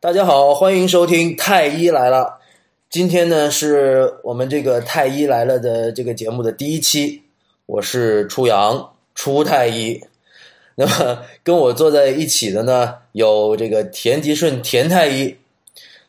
[0.00, 2.38] 大家好，欢迎收听《太医来了》。
[2.88, 7.24] 今天呢，是我们这个《太医来了》的这个节目的第一期。
[7.66, 10.00] 我是初阳，初太医。
[10.76, 15.36] 那么跟我坐在一起的呢，有这个田吉顺，田太医。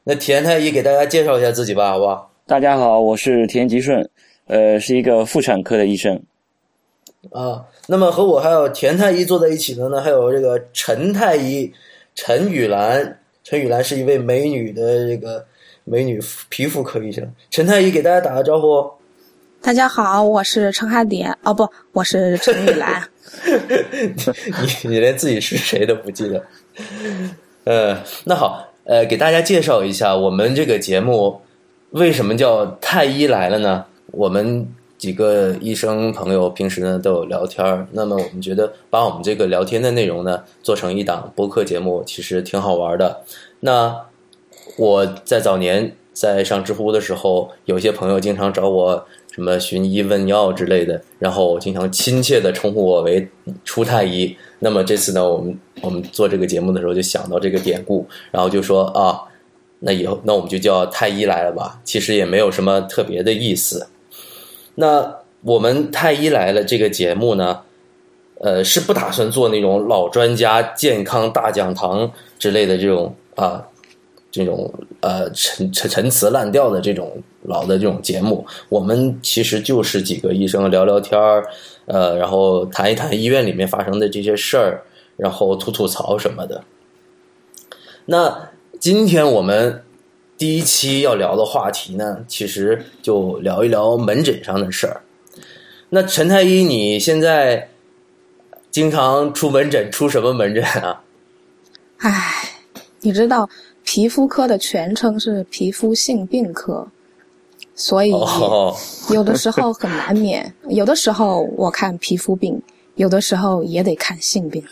[0.04, 2.32] 那田太医给大家介绍一下自己吧，好不好？
[2.46, 4.08] 大家好，我是田吉顺，
[4.46, 6.22] 呃，是一个妇产科的医生。
[7.32, 11.74] 啊，那么和我还有田太医坐在一起的呢，还有这个陈太医，
[12.14, 13.16] 陈雨兰。
[13.50, 15.44] 陈雨兰是一位美女的这个
[15.84, 17.28] 美女皮肤科医生。
[17.50, 18.88] 陈太医给大家打个招呼。
[19.60, 21.36] 大家好，我是陈汉典。
[21.42, 23.02] 哦不，我是陈雨兰。
[24.84, 26.46] 你你连自己是谁都不记得。
[27.64, 31.42] 呃，那好，呃，给大家介绍一下我们这个节目
[31.90, 33.84] 为什么叫太医来了呢？
[34.12, 43.22] 我们几个医生朋友平时呢都有聊天那么我们觉得把我们这个聊天的内容呢做成一档播客节目，其实挺好玩的。
[43.62, 43.96] 那
[44.78, 53.26] 我在早年在上知乎的时候，有些朋友经常找我什么寻医问药之类的，然后经常亲切的称呼我为
[53.64, 54.36] 初太医。
[54.60, 59.22] 那么这次呢，我们我们做这个节目的时候就想到这个典故，然后就说啊，
[59.80, 61.80] 那以后那我们就叫太医来了吧。
[61.86, 63.88] 其实也没有什么特别的意思。
[64.80, 67.60] 那我们太医来了这个节目呢，
[68.40, 73.62] 呃，是不打算做那种老专家健康大讲堂之类的这种啊，
[74.32, 78.48] 这种呃陈陈陈词滥调的这种老的这种节目。
[78.70, 81.46] 我们其实就是几个医生聊聊天儿，
[81.86, 84.82] 呃，然后谈一谈医院里面发生的这些事儿，
[85.18, 86.64] 然后吐吐槽什么的。
[88.06, 89.84] 那今天我们。
[90.40, 95.02] 第一期要聊的话题呢，其实就聊一聊门诊上的事儿。
[95.90, 97.70] 那陈太医，你现在
[98.72, 101.04] 经常出门诊，出什么门诊啊？
[101.98, 102.54] 唉，
[103.02, 103.50] 你知道
[103.84, 106.88] 皮肤科的全称是皮肤性病科，
[107.76, 108.12] 所以
[109.12, 110.54] 有的时候很难免。
[110.70, 112.62] 有的时候我看皮肤病，
[112.96, 114.64] 有的时候也得看性病。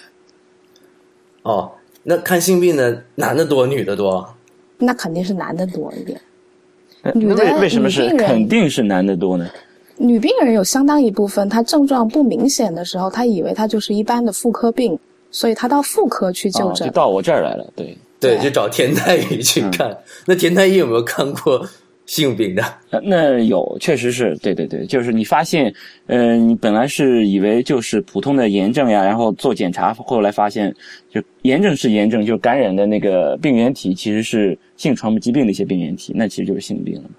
[1.41, 1.73] 哦，
[2.03, 4.33] 那看性病的男的多，女的多？
[4.77, 6.19] 那肯定是男的多一点，
[7.13, 9.47] 女的为什么是肯定是男的多呢？
[9.97, 14.97] 女病人有相当一部分，她症状不明显的时候，她以为她就是一般的妇科病，
[15.31, 17.65] 所以她到妇科去就诊，就到我这儿来了。
[17.75, 19.97] 对对，就找田太医去看。
[20.25, 21.67] 那田太医有没有看过？
[22.07, 22.63] 性病的，
[23.03, 25.71] 那有确实是对对对，就是你发现，
[26.07, 30.73] 嗯，你本来是以为就是普通的炎症呀，然后做检查，后来发现，
[31.11, 37.09] 就炎症是炎症，就感染的那个病原体其实是性传播疾病的一些病原体，那其实就是性病了。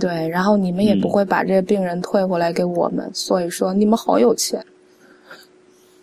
[0.00, 4.64] 对，然后你们也不会把这些病人退回来给我们，所以说你们好有钱。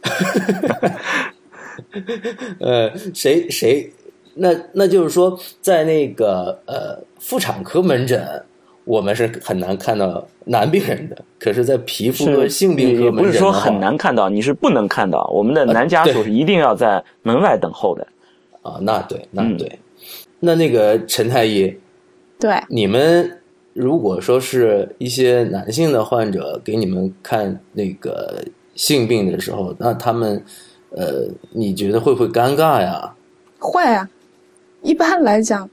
[2.59, 3.91] 呃，谁谁？
[4.35, 8.44] 那那就是说，在那个呃妇产科门诊，
[8.85, 11.17] 我们是很难看到男病人的。
[11.40, 15.29] 可是，在皮肤和性病科门诊，不是说很难看到，你是不能看到。
[15.34, 18.07] 我们的男家属是一定要在门外等候的。
[18.62, 19.79] 啊，那对，那对。
[20.41, 21.75] 那那个陈太医，
[22.40, 23.40] 对，你们
[23.73, 28.41] 如果说是一些男性的患者给你们看那个
[28.73, 30.41] 性病的时候，那他们
[30.91, 33.13] 呃，你觉得会不会尴尬呀？
[33.59, 34.09] 会啊。
[34.81, 35.69] 一般来讲，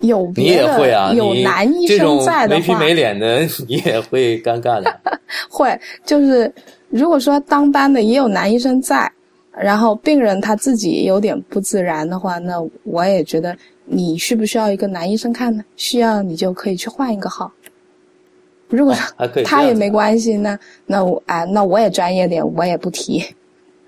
[0.00, 5.00] 有你也会啊，有男医生在的话，没皮没脸的你也会尴尬的。
[5.48, 6.52] 会，就是
[6.88, 9.10] 如果说当班的也有男医生在，
[9.52, 15.64] 然后病人他自己有点不自然的话，那我也觉得你需不需要一个男医生看呢？
[15.76, 17.50] 需要你就可以去换一个号。
[18.68, 18.94] 如果
[19.44, 23.24] 他也没关系，那那我哎，那我也专业点，我也不提。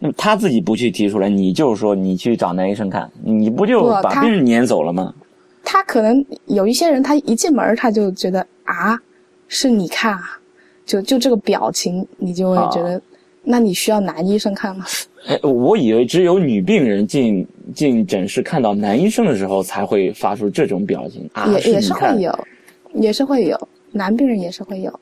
[0.02, 5.14] 那他自己不去提出来，你就是说你去找男医生看，你不就把病人撵走了吗？
[5.62, 8.98] 他可能有一些人，他一进门他就觉得啊，
[9.46, 10.40] 是你看啊，
[10.86, 13.00] 就就这个表情，你就会觉得，
[13.44, 14.86] 那你需要男医生看吗？
[15.28, 22.46] 哎，我以为只有女病人进进诊室看到男医生的时候才会发出这种表情啊，也也是会有，
[22.94, 25.00] 也是会有，男病人也是会有。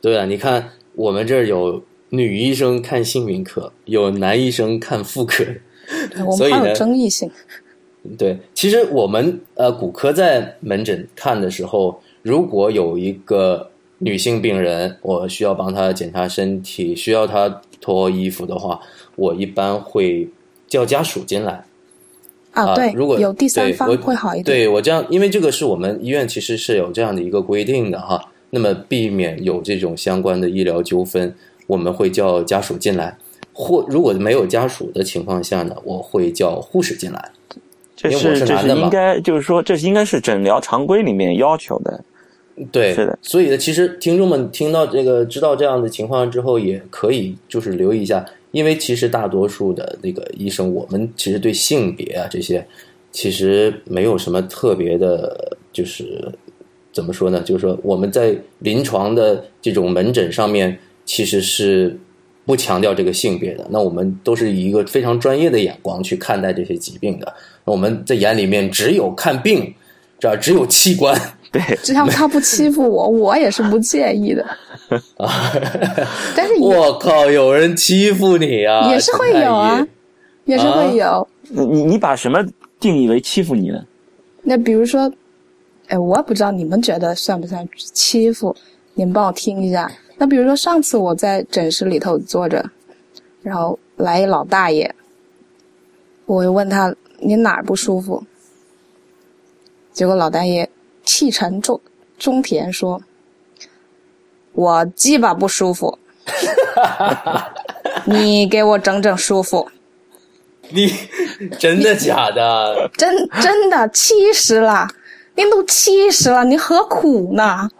[0.00, 1.80] 对啊，你看我们这儿有。
[2.10, 5.44] 女医生看性病科，有男医生看妇科，
[6.36, 7.30] 所以呢，有争议性。
[8.16, 13.68] 对，其实我们呃骨科在门诊看的时候，如果有一个
[13.98, 18.80] 女性病人，我需要帮她检查身体，需要她脱衣服的话，
[19.16, 20.28] 我一般会
[20.68, 21.64] 叫家属进来。
[22.52, 24.44] 啊，对，如果有第三方会好一点。
[24.44, 31.34] 对我这样，因为这个是我们医院其实是有这样的一个规定的哈，那么避免有这种相关的医疗纠纷。
[31.66, 33.16] 我们会叫家属进来，
[33.52, 37.30] 或如果没有家属的情况下呢，我会叫护士进来。
[37.94, 42.04] 这是这是应该就是说这应该是诊疗常规里面要求的。
[42.70, 43.18] 对，是的。
[43.20, 52.66] 所以呢，其实听众们听到这个知道这样的情况之后，也可以就是留意一下，因为其实大多数的那个医生，我们其实对性别啊这些，
[53.12, 56.30] 其实没有什么特别的，就是
[56.92, 57.42] 怎么说呢？
[57.42, 61.98] 就是说我们在临床的这种门诊上面，其实是
[62.44, 63.66] 不强调这个性别的。
[63.70, 67.32] 那我们都是以一个非常专业的眼光去看待这些疾病的。
[67.64, 69.74] 那我们在眼里面只有看病，
[70.18, 71.18] 这儿只有器官。
[71.50, 74.44] 对，只要他不欺负我，我也是不介意的。
[76.36, 78.90] 但是也我靠，有人欺负你啊！
[78.90, 79.86] 也是会有啊
[80.44, 81.26] 也是会有。
[81.48, 82.44] 你你把什么
[82.78, 83.82] 定义为欺负你呢？
[84.42, 85.10] 那比如说，
[85.88, 88.54] 哎，我也不知道你们觉得算不算欺负，
[88.94, 89.90] 你们帮我听一下。
[90.18, 92.64] 那比如说上次我在诊室里头坐着，
[93.42, 94.94] 然后来一老大爷，
[96.24, 98.24] 我就问他你哪儿不舒服，
[99.92, 100.68] 结果老大爷
[101.04, 101.80] 气沉重
[102.18, 103.02] 中田说
[104.52, 105.98] ：“我鸡巴不舒服，
[108.06, 109.70] 你给我整整舒服。
[110.70, 110.92] ”你
[111.60, 112.90] 真的假的？
[112.96, 114.88] 真真的七十了，
[115.36, 117.70] 您都七十了，你何苦呢？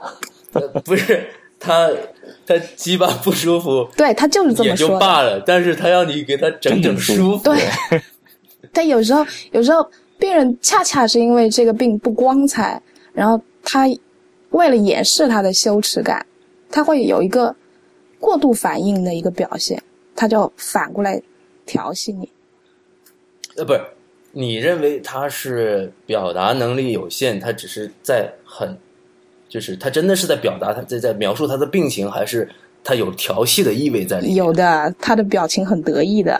[0.85, 1.29] 不是
[1.59, 1.91] 他，
[2.47, 4.99] 他鸡巴不舒服对他就是这么说的。
[4.99, 7.45] 罢了，但是他要你给他整整舒服。
[7.45, 8.01] 对，
[8.73, 9.89] 但有时候有时候
[10.19, 12.81] 病人恰恰是因为这个病不光彩，
[13.13, 13.87] 然后他
[14.51, 16.25] 为了掩饰他的羞耻感，
[16.71, 17.55] 他会有一个
[18.21, 19.83] 过度反应的一个表现，
[20.15, 21.21] 他就反过来
[21.67, 22.31] 调戏你。
[23.57, 23.81] 呃，不是，
[24.33, 28.77] 你认为他是表达能力有限，他只是在很，
[29.49, 32.49] 就是他真的是在表达他在在描述他的病情，还是
[32.83, 34.37] 他有调戏的意味在里面？
[34.37, 36.39] 有的他的表情很得意的，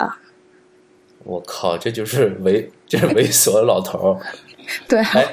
[1.25, 4.21] 我靠，这就是猥，这是猥琐的老头儿。
[4.89, 5.25] 对，哎，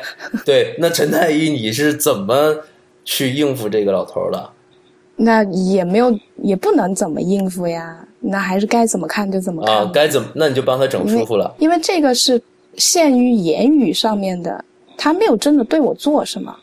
[0.46, 2.56] 对，那陈太医，你是怎么
[3.04, 4.50] 去应付这个老头儿的？
[5.16, 10.28] 那也没有也不能怎么应付呀，那还是该怎么看就怎么看啊，该怎么？
[10.36, 11.54] 那你就帮他整舒服了。
[11.60, 12.42] 因为这个是
[12.78, 14.64] 限于言语上面的，
[14.98, 16.56] 他没有真的对我做什么，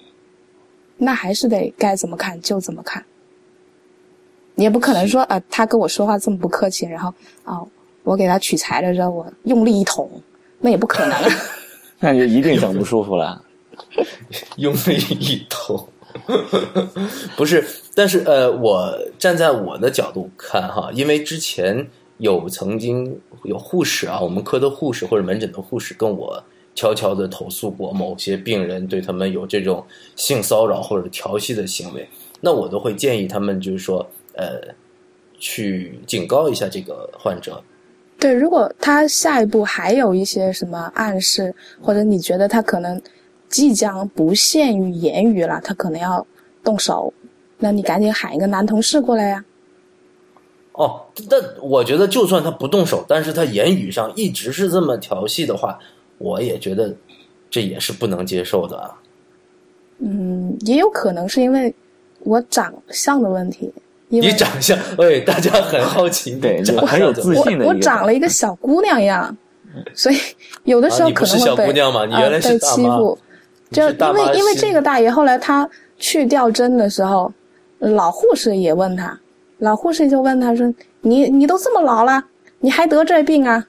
[1.03, 3.03] 那还是得该怎么看就怎么看。
[4.55, 7.13] 你也不可能说啊、他跟我说话这么不客气，然后
[7.45, 7.59] 啊、
[8.03, 10.11] 我给他取材的时候我用力一捅，
[10.59, 11.17] 那也不可能。
[11.99, 13.43] 那就一定整不舒服了。
[14.57, 15.89] 用力一捅，
[17.37, 21.89] 不是，但是呃，我站在我的角度看哈，因为之前
[22.19, 26.45] 有曾经有护士啊，我们科的护士或者门诊的护士跟我
[26.75, 29.85] 悄悄的投诉过某些病人对他们有这种
[30.17, 32.09] 性骚扰或者调戏的行为，
[32.41, 34.61] 那我都会建议他们就是说呃，
[35.39, 37.63] 去警告一下这个患者，
[38.19, 43.01] 对，如果他下一步还有一些什么暗示，或者你觉得他可能
[43.49, 46.25] 即将不限于言语了，他可能要
[46.63, 47.13] 动手，
[47.59, 49.45] 那你赶紧喊一个男同事过来呀。
[50.73, 55.79] 哦，但我觉得就算他不动手，但是他言语上一直是这么调戏的话，
[56.21, 56.95] 我也觉得
[57.49, 58.95] 这也是不能接受的啊。
[59.99, 61.75] 嗯，也有可能是因为
[62.21, 63.73] 我长相的问题，
[64.11, 69.37] 因为你长相，哎，大家很好奇， 对长很有自信的一个我长了一个小姑娘样，
[69.95, 70.17] 所以
[70.65, 73.19] 有的时啊候可能会被、姑娘吗你原来呃、被是大妈欺负。
[73.71, 77.33] 就因为因为这个大爷后来他去吊针的时候，
[77.79, 79.19] 老护士也问他，
[79.59, 82.25] 老护士就问他说：“你你都这么老了，
[82.59, 83.65] 你还得这病啊？”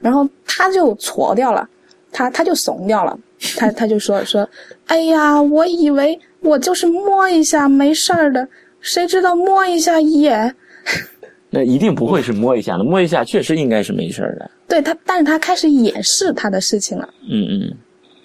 [0.00, 1.68] 然后他就挫掉了，
[2.16, 3.18] 他他就怂掉了，
[3.58, 4.48] 他他就说说
[4.88, 8.48] ：“哎呀，我以为我就是摸一下没事儿的，
[8.80, 10.54] 谁知道摸一下也
[11.50, 14.50] 那一定不会是摸一下的，摸一下确实应该是没事儿的。
[14.66, 17.76] 对他，但是他开始掩饰他的事情了。”嗯嗯，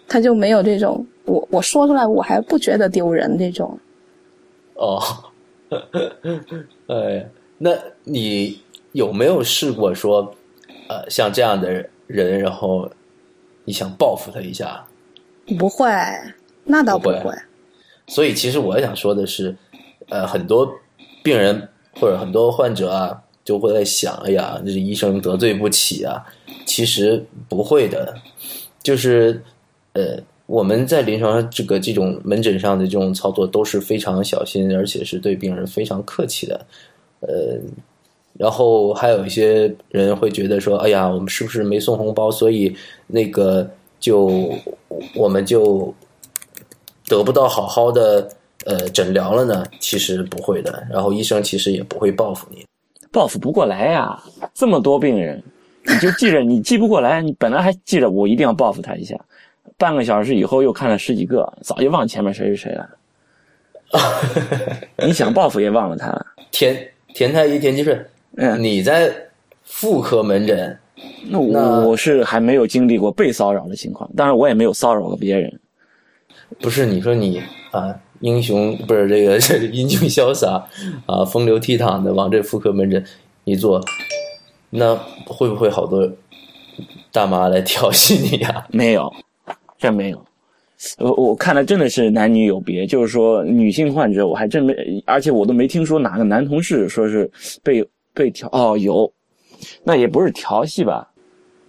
[0.08, 3.78] 他就没有这种我我说出来我还不觉得丢人这种。
[4.76, 5.04] 哦，
[6.88, 7.72] 哎，那
[8.06, 8.58] 你
[8.94, 10.34] 有没有试过说，
[10.88, 12.90] 呃，像这样的人，然后
[13.66, 14.86] 你想报复他一下？
[15.58, 15.88] 不会，
[16.64, 17.34] 那倒不会会。
[18.08, 19.56] 所以其实我想说的是，
[20.10, 20.72] 呃，很多
[21.24, 26.24] 病人或者很多患者啊，就会在想，哎呀，这医生得罪不起啊。
[26.66, 28.14] 其实不会的，
[28.82, 29.42] 就是
[29.94, 36.66] 呃，我们在临床上这个这种门诊上的这种操作都是非常小心，而且是对病人非常客气的。
[37.22, 37.60] 呃，
[38.42, 43.70] 然后还有一些人会觉得说，哎呀，我们是不是没送红包，所以那个
[44.00, 44.52] 就
[45.14, 45.94] 我们就
[47.08, 48.28] 得不到好好的
[48.66, 49.64] 呃诊疗了呢？
[49.80, 52.66] 其实不会的，然后医生其实也不会报复你。
[53.12, 54.20] 报复不过来呀，
[54.56, 55.44] 这么多病人，
[55.86, 59.16] 你就记着，你记不过来，你本来还记着我一定要报复他一下，
[59.78, 62.90] 半个小时以后又看了十几个，早就忘前面谁是谁了。
[65.06, 66.26] 你想报复也忘了他了。
[66.50, 66.76] 田
[67.14, 68.04] 田太医田吉顺，
[68.38, 69.14] 嗯，你在
[69.64, 70.78] 妇科门诊，
[71.30, 75.60] 那我我是还没有经历过被骚扰的情况，当然我也没有骚扰过别人。
[76.60, 80.66] 不是你说你啊，英雄不是这个这个英俊潇洒
[81.06, 83.04] 啊，风流倜傥的往这妇科门诊
[83.44, 83.84] 一坐，
[84.70, 84.96] 那
[85.26, 86.10] 会不会好多
[87.12, 89.12] 大妈来调戏你呀、没有，
[89.78, 90.26] 真没有。
[90.98, 94.74] 我我看来真的是男女有别，就是说女性患者我还真没，
[95.06, 97.30] 而且我都没听说哪个男同事说是
[97.64, 99.12] 被被调哦有，
[99.84, 101.08] 那也不是调戏吧，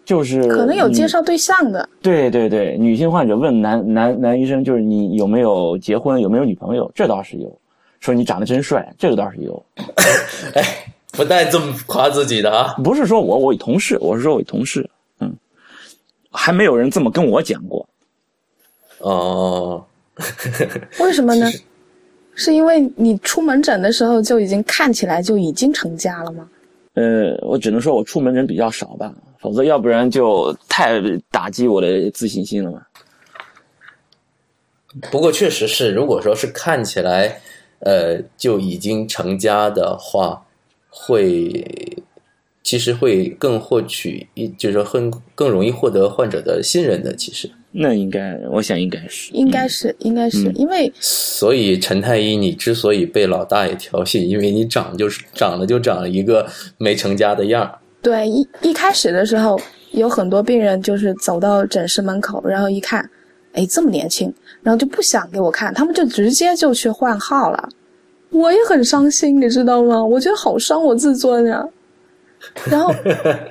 [0.05, 7.59] 就是可能有介绍对象的，对对对，女性患者问男男男医生，就是你有没有结婚，有没有女朋友，这倒是有。
[8.01, 9.65] 说你长得真帅，这个倒是有。
[10.55, 12.75] 哎，不带这么夸自己的啊！
[12.83, 15.33] 不是说我我同事，我是说我同事，嗯，
[16.33, 17.89] 还没有人这么跟我讲过。
[18.99, 19.87] 哦，
[20.99, 21.47] 为什么呢？
[22.35, 26.49] 是因为你出门诊的时候就已经看起来就已经成家了吗？
[26.95, 32.83] 呃，我只能说我出门诊比较少吧，否则要不然就太打击我的自信心了嘛。
[35.11, 37.41] 不过确实是，如果说是看起来，
[37.79, 40.45] 呃，就已经成家的话，
[40.91, 41.97] 会
[42.63, 47.17] 其实会更获取一，就是说更更容易获得患者的信任的。
[47.17, 57.79] 其实，那应该，我想应该是，应该是，应该是，因为所以陈太医，你之所以被老大爷调戏，因为你长就是长得就长了一个没成家的样儿。
[58.03, 59.59] 对一一开始的时候，
[59.93, 63.09] 有很多病人就是走到诊室门口，然后一看，
[63.53, 67.69] 哎，这么年轻，然后就不想给我看，他们就直接就去换号了。
[68.31, 70.05] 我也很伤心，你知道吗？
[70.05, 71.65] 我觉得好伤我自尊呀。
[72.65, 72.93] 然后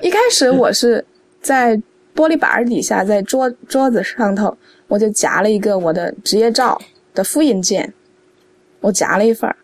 [0.02, 1.04] 一开始我是
[1.40, 1.80] 在
[2.14, 4.56] 玻璃板儿底下，在桌桌子上头，
[4.88, 6.80] 我就夹了一个我的职业照
[7.14, 7.92] 的复印件，
[8.80, 9.56] 我夹了一份儿。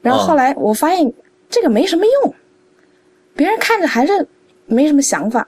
[0.00, 1.12] 然后后来我发现
[1.48, 2.34] 这个没什么用，
[3.34, 4.26] 别人看着还是
[4.66, 5.46] 没什么想法。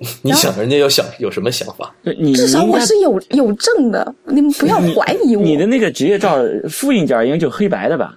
[0.22, 1.94] 你想人家有想有什么想法？
[2.02, 5.42] 你至少我是有有证的，你们不要怀疑我。
[5.42, 6.38] 你的那个职业照
[6.70, 8.16] 复印件应该就黑白的吧？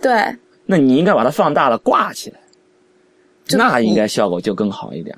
[0.00, 0.36] 对，
[0.66, 2.38] 那你应该把它放大了挂起来，
[3.58, 5.16] 那应该效果就更好一点。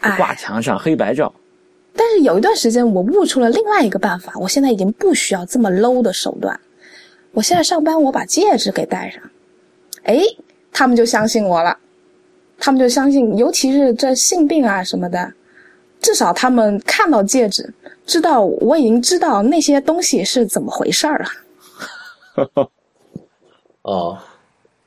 [0.00, 1.32] 挂哎，墙上黑白照，
[1.94, 6.58] 但是有一段时间我悟出了另外一个办法，我现在已经不需要这么 low 的手段。
[7.32, 9.22] 我现在上班，我把戒指给戴上，
[10.04, 10.22] 哎，
[10.72, 11.76] 他们就相信我了，
[12.58, 15.32] 他们就相信，尤其是这性病啊什么的，
[16.00, 17.72] 至少他们看到戒指，
[18.06, 21.28] 知道我已经知道那些东西是怎么回事儿了。
[23.82, 24.18] 哦，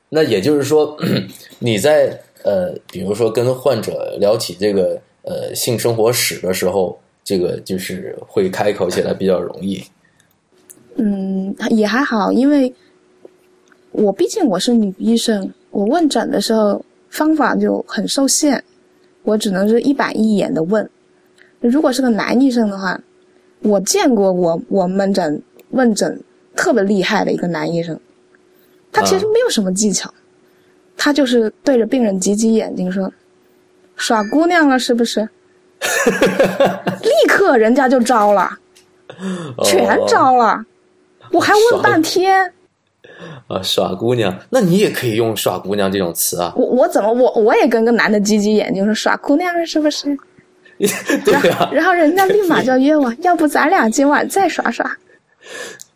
[0.10, 0.98] 那也就是说，
[1.60, 9.84] 你在呃，比如说跟患者聊起这个呃性生活史的时候，这个就是会开口起来比较容易。
[10.96, 12.74] 嗯，也还好，因为
[13.92, 18.64] 我毕竟我是女医生，我问诊的时候方法就很受限，
[19.24, 20.90] 我只能是一板一眼的问。
[21.62, 23.02] 如果是个男医生的话，
[23.62, 25.42] 我见过我我门诊
[25.72, 26.22] 问诊
[26.56, 28.00] 特别厉害的一个男医生，
[28.92, 30.14] 他其实没有什么技巧，
[31.02, 33.10] 他就是对着病人挤挤眼睛说
[33.96, 35.22] ：“耍姑娘了是不是？”
[37.02, 38.52] 立刻人家就招了，
[39.64, 40.66] 全哦招了。
[41.32, 42.52] 我还问半天，
[43.48, 46.52] 啊，耍姑娘，那你也可以用“耍姑娘”这种词啊。
[46.58, 50.18] 我我怎么我我也跟个男的挤挤眼睛说耍姑娘是不是？
[51.24, 54.98] 对啊，然后人家立马就约我，要不咱俩今晚再耍耍？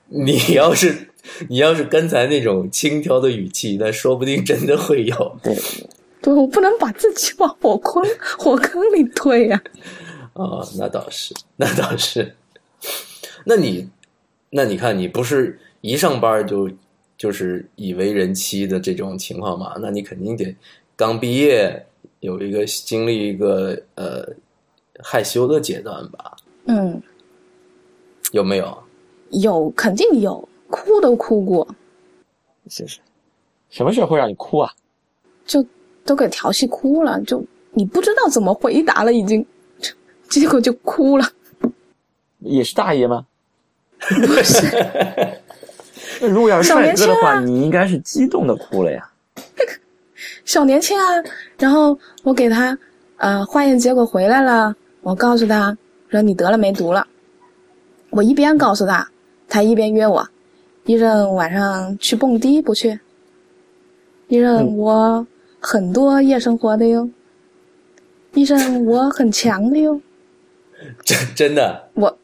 [0.07, 1.09] 你要是
[1.47, 5.57] 你要是刚才那种轻佻的语气，那说不定真的会有对，
[6.21, 8.03] 对，我不能把自己往火坑
[8.37, 9.61] 火坑里推呀、
[10.33, 10.61] 啊。
[10.77, 12.35] 那倒是，那倒是。
[13.45, 13.89] 那你，
[14.49, 16.69] 那你看，你不是一上班就
[17.17, 19.75] 就是已为人妻的这种情况嘛？
[19.79, 20.55] 那你肯定得
[20.95, 21.85] 刚毕业，
[22.19, 24.27] 有一个经历一个呃
[25.01, 26.35] 害羞的阶段吧？
[26.65, 27.01] 嗯，
[28.31, 28.77] 有没有？
[29.31, 31.67] 有肯定有，哭都哭过，
[32.67, 32.99] 是是，
[33.69, 34.73] 什么事会让你哭啊？
[35.45, 35.63] 就
[36.03, 39.45] 都给调戏哭了，就你不知道怎么回答了，已经，
[40.27, 41.29] 结果就哭了。
[42.39, 43.27] 也是大爷吗？
[43.99, 44.65] 不是，
[46.19, 49.11] 那如果要是小帅哥的话，年轻啊你应该是激动的哭了呀。
[50.43, 51.05] 小年轻啊，
[51.59, 52.75] 然后我给他
[53.17, 55.77] 呃化验结果回来了，我告诉他
[56.09, 57.05] 说你得了梅毒了。
[58.09, 59.07] 我一边告诉他，
[59.47, 60.27] 他一边约我，
[60.85, 62.99] 医生晚上去蹦迪不去？
[64.27, 65.27] 医生嗯我
[65.59, 67.09] 很多夜生活的哟。
[68.33, 70.01] 医生，我很强的哟。
[71.05, 72.17] 真真的我，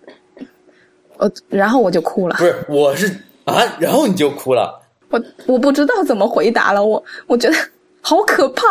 [1.17, 2.35] 我，然后我就哭了。
[2.37, 3.07] 不是，我是
[3.45, 4.81] 啊，然后你就哭了。
[5.09, 7.55] 我我不知道怎么回答了，我我觉得
[8.01, 8.63] 好可怕。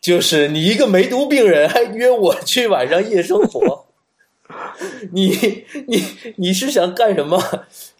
[0.00, 3.83] 就是你一个梅毒病人，还约我去晚上夜生活，
[5.12, 6.02] 你你
[6.36, 7.40] 你是想干什么？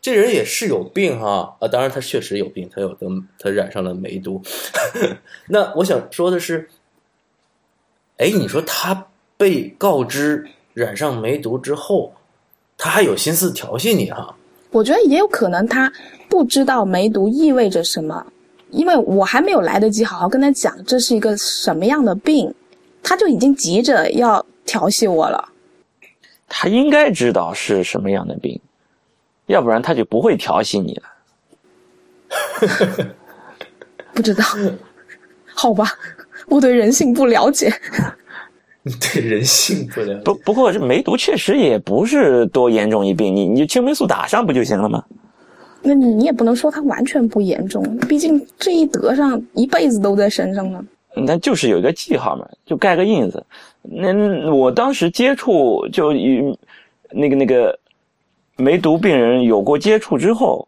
[0.01, 1.69] 这人也是有病哈啊！
[1.69, 3.07] 当然他确实有病，他有得
[3.39, 4.43] 他染上了梅毒。
[5.49, 6.69] 那我想说的是，
[8.19, 12.13] 哎，你说他被告知染上梅毒之后，
[12.77, 14.35] 他还有心思调戏你哈？
[14.71, 15.93] 我觉得也有可能他
[16.29, 18.27] 不知道梅毒意味着什么。
[18.71, 22.53] 因为我还没有来得及好好跟他讲这是一个什么样的病，
[23.05, 25.49] 他就已经急着要调戏我了。
[26.57, 28.61] 他应该知道是什么样的病，
[29.47, 31.03] 要不然他就不会调戏你了。
[34.15, 34.45] 不知道，
[35.53, 35.85] 好吧，
[36.47, 37.73] 我对人性不了解。
[39.13, 40.21] 对人性不了解。
[40.25, 45.05] 不不过这梅毒确实也不是多严重一病，你你就青霉素打上不就行了吗？
[45.83, 50.83] 那你也不能说它完全不严重，毕竟这一得上一辈子都在身上呢。
[51.17, 53.45] 那就是有一个记号嘛，就盖个印子。
[53.83, 56.57] 那我当时接触就与
[57.11, 57.79] 那个那个
[58.57, 60.67] 梅毒病人有过接触之后，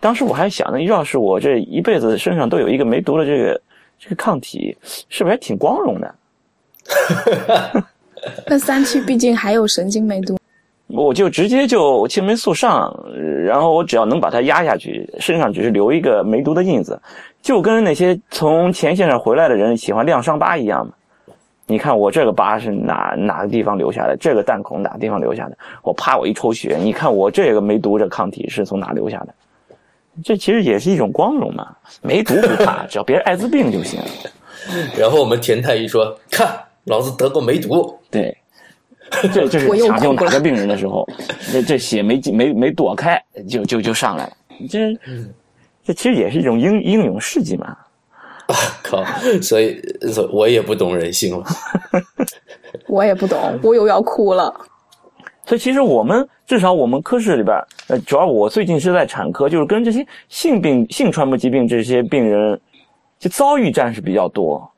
[0.00, 3.60] 当时我还想呢，要是我这一辈子身上都有一个梅毒的这个
[3.98, 4.76] 这个抗体，
[5.08, 6.14] 是不是还挺光荣的？
[8.46, 10.39] 那三期毕竟还有神经梅毒。
[10.92, 12.92] 我就直接就青霉素上，
[13.44, 17.00] 然后我只要能把它压下去，身上只是留一个梅毒的印子，
[17.42, 20.92] 就跟那些从前线上回来的人喜欢亮伤疤一样嘛。
[21.66, 24.16] 你看我这个疤是哪哪个地方留下的？
[24.18, 25.56] 这个弹孔哪个地方留下的？
[25.82, 29.34] 我啪我一抽血，你看我这个梅毒这抗体是从哪留下的？
[30.24, 31.68] 这其实也是一种光荣嘛。
[32.02, 34.00] 梅毒不怕，只要别艾滋病就行。
[34.98, 36.48] 然后我们田太医说：“看，
[36.84, 38.36] 老子得过梅毒。”对。
[39.32, 41.06] 这这是抢救哪个病人的时候，
[41.52, 44.32] 这这血没没没躲开，就就就上来了。
[44.68, 44.78] 这
[45.84, 47.76] 这其实也是一种英英勇事迹嘛。
[48.82, 49.04] 靠！
[49.40, 49.78] 所以，
[50.10, 51.44] 所以我也不懂人性了。
[52.88, 54.52] 我也不懂，我又要哭了。
[55.46, 57.56] 所以，其实我们至少我们科室里边，
[57.88, 62.60] 呃，主要我最近是在产科，就是跟这些性病、性传播疾病这些病人，
[63.20, 64.68] 就遭遇战是比较多，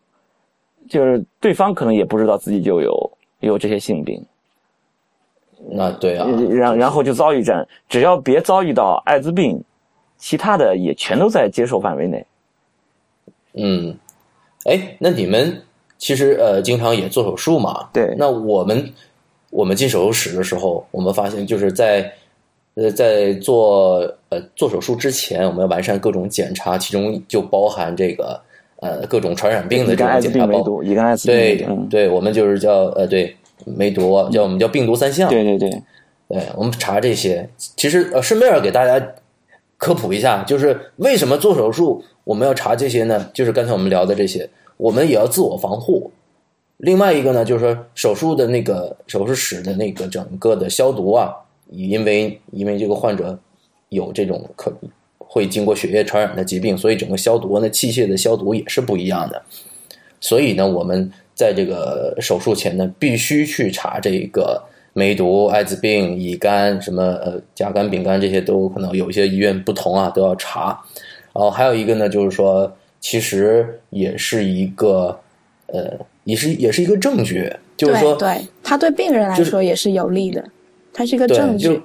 [0.89, 3.12] 就是对方可能也不知道自己就有。
[3.43, 4.25] 有这些性病，
[5.71, 9.63] 那对啊，然然后就遭遇战，只要别遭遇到艾滋病，
[10.17, 12.25] 其他的也全都在接受范围内。
[13.55, 13.97] 嗯，
[14.65, 15.63] 哎，那你们
[15.99, 17.89] 其实呃，经常也做手术嘛？
[17.93, 18.15] 对。
[18.17, 18.93] 那我们
[19.51, 22.13] 我们进手术室的时候，我们发现就是在
[22.75, 28.41] 呃在做呃做手术之前，我们要完善各种检查，其中就包含这个。
[28.83, 33.33] 呃，各种传染病的这种检查包，乙肝、艾滋病，对，对我们就是叫呃，对
[33.65, 35.71] 梅毒，叫我们叫病毒三项，对对对，
[36.27, 37.49] 对我们查这些。
[37.77, 39.01] 其实呃，顺便给大家
[39.79, 43.31] 科普一下，就是为什么做手术我们要查这些呢？
[43.33, 46.11] 就是刚才我们聊的这些，我们也要自我防护。
[46.79, 51.33] 另外一个呢，就是说手术的那个手术室的那个整个的消毒啊，
[51.71, 53.39] 因为因为这个患者
[53.91, 54.73] 有这种可。
[55.33, 59.43] 会经过血液传染的疾病，所以整个消毒呢器械的消毒也是不一样的。
[60.21, 70.79] 所以呢，我们在这个手术前呢，必须去查这个梅毒、艾滋病、乙肝、什么呃甲肝、丙肝这些都可能有一些医院不同啊，都要查。
[71.33, 75.19] 然后还有一个呢，就是说，其实也是一个
[75.69, 80.45] 呃，也是也是一个证据，就是说，对他对病人来说也是有利的，
[80.93, 81.81] 它是一个证据。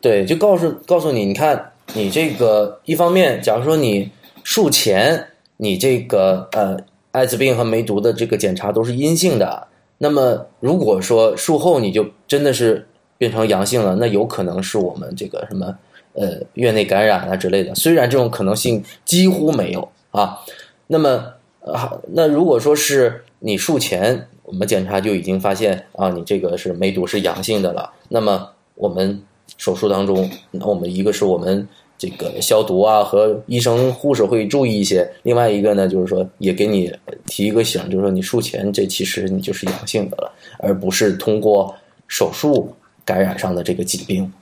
[0.00, 1.72] 对，就告诉告诉你，你看。
[1.98, 4.08] 你这个一方面，假如说你
[4.44, 6.76] 术前你这个呃
[7.10, 9.66] 艾滋病和梅毒的这个检查都是阴性的，
[9.98, 12.86] 那么如果说术后你就真的是
[13.18, 15.76] 变成阳性了，那有可能是我们这个什么
[16.12, 17.74] 呃院内感染啊之类的。
[17.74, 20.38] 虽然这种可能性几乎没有啊，
[20.86, 21.34] 那么
[21.64, 29.20] 啊那如果说是你术前我们检查就已经发现啊你这个是梅毒是阳性的了，那么我们。
[29.56, 31.66] 手术当中，那我们一个是我们
[31.98, 36.90] 这个消毒啊，和医生护士会注意一些；另外一个呢，就是说也给你
[37.26, 41.74] 提一个醒，就是说你术前这其实你就是阳性的了，而不是通过
[42.06, 42.72] 手术
[43.04, 44.32] 感染上的这个疾病。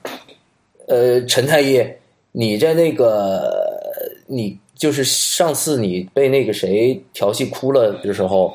[0.87, 1.83] 呃，陈太医，
[2.31, 3.51] 你在那个
[4.27, 8.53] 你就是上次你被那个谁调戏哭了的时候，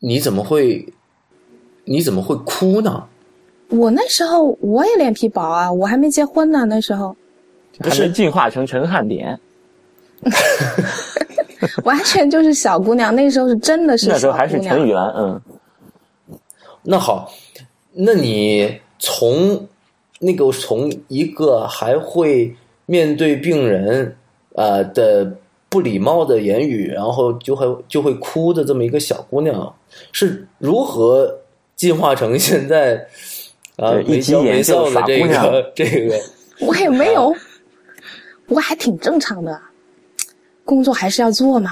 [0.00, 0.84] 你怎么会
[1.84, 3.04] 你怎么会哭呢？
[3.70, 7.14] 我那时候我也脸皮薄啊，我还没结婚呢，那时候
[7.80, 9.38] 还没进化成陈汉典，
[11.84, 13.14] 完全就是小姑娘。
[13.14, 15.40] 那时候是真的是那时候还是陈元，嗯，
[16.82, 17.32] 那好，
[17.92, 19.66] 那你从
[20.18, 22.54] 那个从一个还会
[22.86, 24.16] 面对病人
[24.54, 25.30] 呃的
[25.68, 29.74] 不礼貌的言语，然后就会就会哭的这么一个小姑娘，
[30.12, 31.32] 是如何
[31.76, 32.96] 进化成现在
[33.76, 36.18] 啊对没羞没臊的这个这个？
[36.60, 37.32] 我也没有，
[38.48, 39.60] 我还挺正常的，
[40.64, 41.70] 工作还是要做嘛，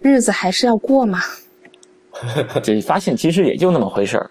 [0.00, 1.20] 日子还是要过嘛。
[2.62, 4.30] 这发现其实也就那么回事儿。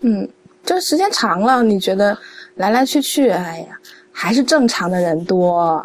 [0.00, 0.28] 嗯，
[0.64, 2.16] 这时间长了，你觉得
[2.56, 3.78] 来来去去，哎呀，
[4.12, 5.84] 还是正常的人多。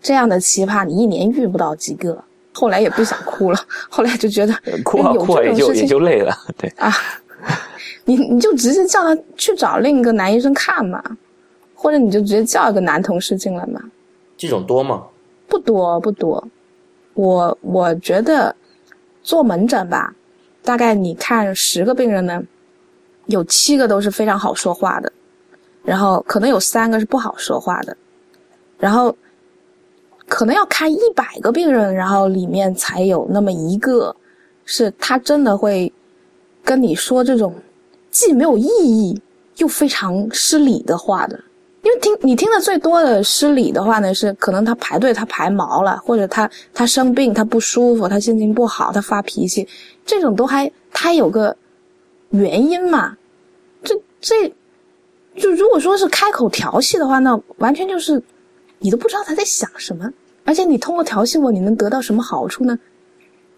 [0.00, 2.24] 这样的奇葩，你一年遇不到几个。
[2.54, 4.52] 后来也不想哭了， 后来就觉得
[4.84, 6.92] 哭有哭啊也就也这种事情就累了，对，啊，
[8.04, 11.02] 你你就直接叫他去找另一个男医生看嘛，
[11.74, 13.80] 或者你就直接叫一个男同事进来嘛。
[14.42, 15.06] 这种多吗？
[15.46, 16.44] 不多不多，
[17.14, 18.52] 我我觉得
[19.22, 20.12] 做门诊吧，
[20.64, 22.42] 大概你看十个病人呢，
[23.26, 25.12] 有七个都是非常好说话的，
[25.84, 27.96] 然后可能有三个是不好说话的，
[28.78, 29.16] 然后
[30.26, 34.16] 可能要看一百个病人，然后里面才有那么一个
[34.64, 35.92] 是他真的会
[36.64, 37.54] 跟你说这种
[38.10, 39.22] 既没有意义
[39.58, 41.38] 又非常失礼的话的。
[42.00, 49.66] 听你听的最多的失礼的话呢，是可能他排队他排毛了，或者他他生病他不舒服，他心情不好，他发脾气，
[50.06, 51.56] 这种都还他有个
[52.30, 53.16] 原因嘛。
[53.82, 54.48] 这这
[55.36, 58.22] 就如果说是开口调戏的话，那完全就是
[58.78, 60.12] 你都不知道他在想什么，
[60.44, 62.78] 而且你通过调戏我，你能得到什么好处呢？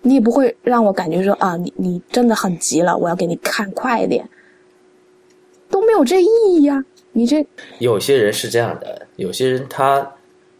[0.06, 4.28] 你也不会让我感觉说啊，你你真的很急了，我要给你看快一点，
[5.70, 6.84] 都没有这意义呀、
[7.14, 7.46] 你这
[7.78, 10.06] 有些人是这样的，有些人他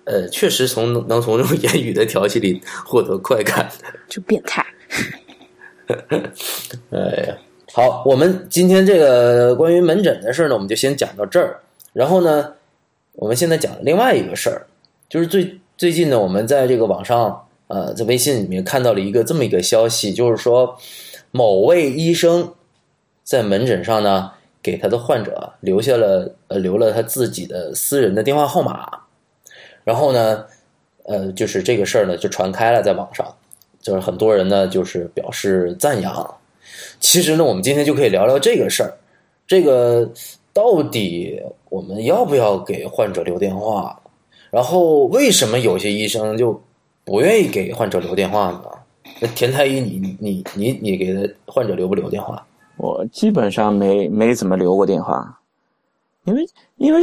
[0.04, 3.88] 呃确实从能从这种言语的调戏里获得快感的。
[4.08, 4.64] 就变态。
[6.90, 7.36] 哎呀，
[7.72, 11.60] 好，我们今天这个关于门诊的事儿呢，我们就先讲到这儿。
[11.92, 12.52] 然后呢，
[13.12, 14.66] 我们现在讲另外一个事儿，
[15.08, 20.78] 就是最最近呢，我们在这个网上呃，在微信里面看到了一个这么一个消息，就是说
[21.32, 22.54] 某位医生
[23.24, 24.30] 在门诊上呢，
[24.64, 28.90] 给他的患者留下了呃留了他自己的私人的电话号码，
[29.84, 30.46] 然后呢，
[31.02, 33.26] 呃，就是这个事儿呢就传开了在网上，
[33.82, 36.34] 就是很多人呢就是表示赞扬。
[36.98, 38.90] 其实呢，我们今天就可以聊聊这个事儿，
[39.46, 40.10] 这个
[40.54, 44.00] 到底我们要不要给患者留电话？
[44.50, 46.58] 然后为什么有些医生就
[47.04, 48.62] 不愿意给患者留电话呢？
[49.20, 52.42] 那田太医，你你你你给他患者留不留电话？
[52.76, 55.38] 我基本上没没怎么留过电话，
[56.24, 57.00] 因为因为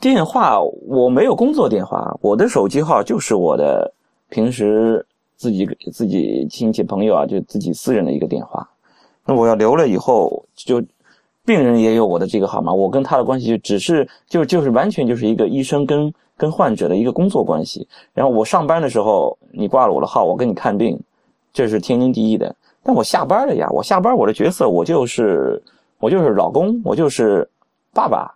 [0.00, 3.92] 电话我没有工作电话，我的手机号就是我的
[4.28, 5.04] 平时
[5.36, 8.68] 自己自己亲戚朋友啊，就自己私人的一个电话。
[9.24, 10.82] 那我要留了以后，就
[11.44, 17.86] 病人也有我的这个号码，我跟他的关系就只是就就是完全就是一个医生跟跟患者的一个工作关系。
[18.14, 20.98] 然后我上班的时候，你挂了我的号，我给你看病，
[21.52, 22.54] 这是天经地义的。
[22.82, 25.62] 但我下班了呀，我下班我的角色我就是
[25.98, 27.48] 我就是老公，我就是
[27.92, 28.32] 爸爸，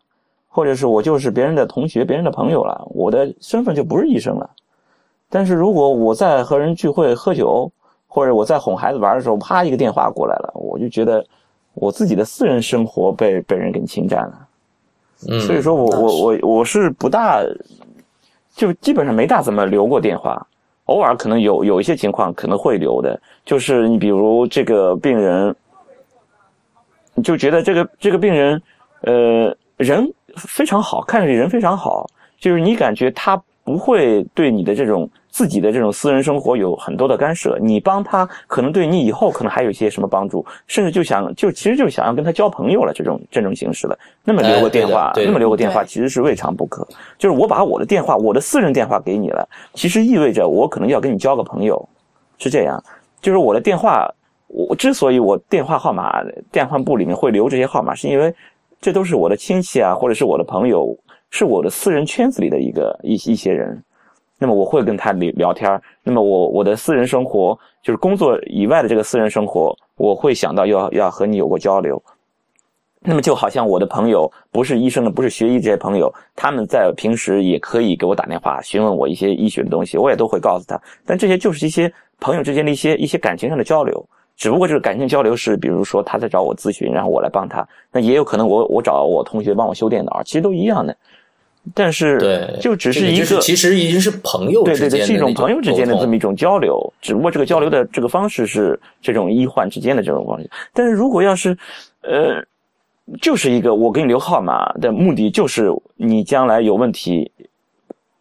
[0.49, 4.51] 或者是我就是别人的同学、别人的朋友了，我的身份就不是医生了。
[5.31, 7.71] 但是如果我在和人聚会喝酒，
[8.07, 11.25] 或者我在哄孩子玩的时候，啪一个电话过来了，我就觉得
[11.73, 14.49] 我自己的私人生活被被人给侵占了。
[15.29, 17.43] 嗯，所以说我我我我是不大，
[18.55, 20.47] 就基本上没大怎么留过电话，
[20.87, 25.55] 偶尔可能有有一些情况可能会留的，就是你比如这个病人，
[27.15, 28.61] 你就觉得这个这个病人，
[29.03, 32.07] 呃，人非常好，看上去人非常好，
[32.39, 43.99] 就是你感觉他不会对你的这种自己的这种私人生活有很多的干涉，你帮他可能对你以后可能还有一些什么帮助，甚至就想就其实就想要跟他交朋友了这种这种形式了。
[44.23, 46.87] 那么留个电话，那么留个电话其实是未尝不可。
[47.17, 51.89] 就是我把我的电话，我的私人电话给你了，其实意味着我可能要跟你交个朋友，
[52.37, 52.79] 是这样。
[53.23, 54.07] 就是我的电话，
[54.49, 58.35] 我之所以我电话号码电话簿里面会留这些号码，是因为
[58.83, 60.95] 这都是我的亲戚啊，或者是我的朋友，
[61.31, 63.83] 是我的私人圈子里的一个一一些人。
[64.43, 72.03] 那么我会跟他聊聊天那么我我的私人生活，就是工作以外的这个私人生活，我会想到要要和你有过交流。
[73.05, 80.77] 那么就好像我的朋友不是医生的，不是学医这些朋友，他们在平时也可以给我打电话询问我一些医学的东西，我也都会告诉他。
[81.07, 84.05] 但这些就是一些朋友之间的一些一些感情上的交流，
[84.37, 87.65] 只不过这个感情交流是，比如说他在找我咨询，然后我来帮他。
[87.93, 90.97] 那也有可能我我找我同学帮我修电脑，其实都一样的。
[91.75, 100.51] 但是对，就只是一个，就是其实已经是朋友对对对，是一种朋友之间的这么一种交流，只不过这个交流的这个方式是这种医患之间的这种关系。
[100.73, 101.57] 但是如果要是，
[102.01, 102.45] 呃，
[103.21, 107.31] 就是一个我给你留号码的目的，就是你将来有问题，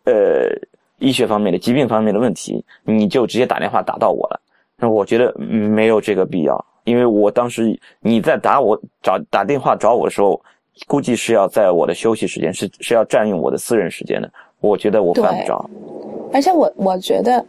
[0.03, 0.47] 呃，
[0.99, 4.39] 医学方面的疾病方面的问题，你就直接打电话打到我了。
[4.77, 10.39] 那我觉得没有这个必要，因为我当时你在打我找打电话找我的时候，
[10.87, 14.31] 估计是要在我的休息时间，是是要占用我的私人时间的。
[14.59, 15.69] 我觉得我犯不着。
[16.33, 17.45] 而且我我觉得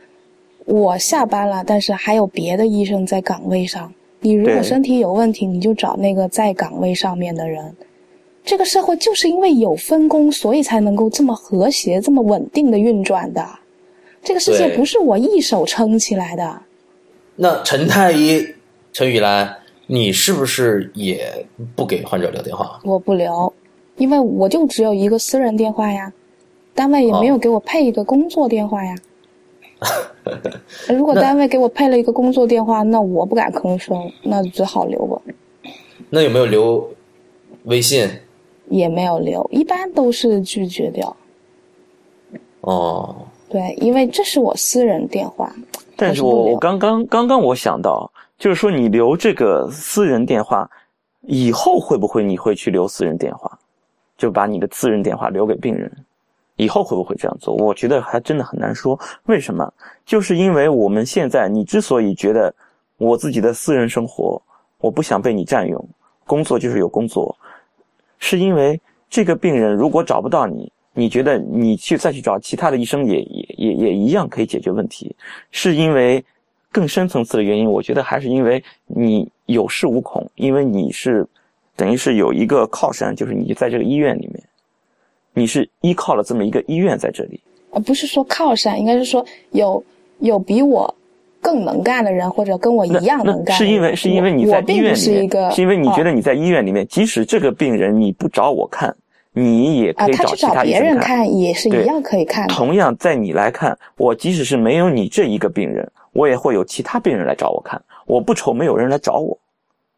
[0.65, 3.93] 我下班了，但是还有别的医生在岗位上。
[4.21, 7.75] 你如果身体有问题，你就找那个在岗位上面的人。
[8.45, 13.47] 这个社会就是因为有分工，所以才能够这么和谐、这么稳定的运转的。
[14.23, 16.63] 这个世界不是我一手撑起来的。
[17.37, 18.47] 那陈太医、
[18.93, 22.81] 陈雨兰，你是不是也不给患者留电话？
[22.85, 23.53] 我不留，
[23.97, 26.13] 因为我就只有一个私人电话呀，
[26.75, 28.95] 单位也没有给我配一个工作电话呀。
[30.89, 35.21] 如果单位给我配了一个工作电话，那我不敢吭声，那只好留吧。
[36.09, 36.89] 那有没有留
[37.65, 38.09] 微信？
[38.69, 41.17] 也没有留，一般都是拒绝掉。
[42.61, 43.17] 哦，
[43.49, 45.53] 对，因为这是我私人电话。
[45.97, 48.12] 但是我我刚刚刚刚我想到，
[48.43, 50.69] 就是说你留这个私人电话，
[51.21, 53.57] 以后会不会你会去留私人电话，
[54.19, 55.89] 就把你的私人电话留给病人？
[56.57, 57.55] 以后会不会这样做？
[57.55, 58.99] 我觉得还真的很难说。
[59.27, 59.73] 为什么？
[60.05, 62.53] 就是因为我们现在，你之所以觉得
[62.97, 64.43] 我自己的私人生活，
[64.79, 65.89] 我不想被你占用，
[66.27, 67.33] 工作就是有工作，
[68.19, 75.15] 是因为这个病人如果找不到你，你觉得你去再去找其他的医生也也也也一样可以解决问题，
[75.53, 76.25] 是因为
[76.73, 77.71] 更深层次的原因。
[77.71, 81.25] 我觉得还是因为你有恃无恐，因为你是
[81.77, 84.43] 等于是有一个靠山，就是你在这个医院里面，
[85.35, 87.39] 你是依靠了这么一个医院在这里。
[87.71, 89.83] 呃，不是说靠山，应该是说有
[90.19, 90.95] 有比我
[91.41, 93.57] 更能干的人，或者跟我一样能干。
[93.57, 98.95] 是因为是因为你在医院里面，是一个，是因为你觉啊得你在医院里面，即使这个病人你不找我看，
[99.33, 102.47] 你也啊，可以他去其他医生别人看也是一样可以看。
[102.49, 107.83] 同样，在你来看，我即使是没有你这一个病人，我也会有其他病人来找我看。
[108.07, 109.39] 我不愁没有人来找我，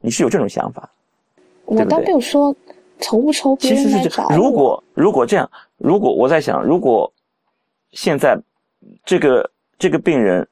[0.00, 0.88] 你是有这种想法？
[1.64, 2.54] 我倒对不对没有说
[3.00, 4.00] 愁不愁别其实是这样。
[4.00, 4.36] 人来找我。
[4.36, 7.10] 如果如果这样，如果我在想，如果
[7.92, 8.38] 现在
[9.04, 10.46] 这个这个病人，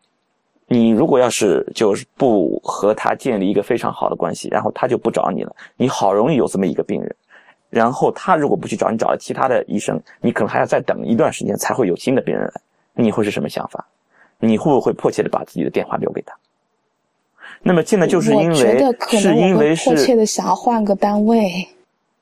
[0.66, 7.14] 你如果要是就是不和他建立一个非常好的关系，然后他就不找你了，你好容易有这么一个病人，
[7.68, 12.60] 然后他如果不去找你，找了其他的医生，你可能还要再等一段时间才会有新的病人来，
[12.94, 13.86] 你会是什么想法？
[14.44, 16.34] 你会不会迫切的把自己的电话留给他？
[17.62, 18.54] 那么现在就是因为
[19.08, 21.68] 是因为是迫切的想要换个单位。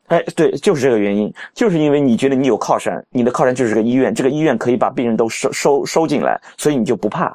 [0.08, 7.34] 哎，对，就是这个原因，就是因为你觉得你有靠山，你的靠山就是个医院，这个医院可以把病人都收收收进来，所以你就不怕。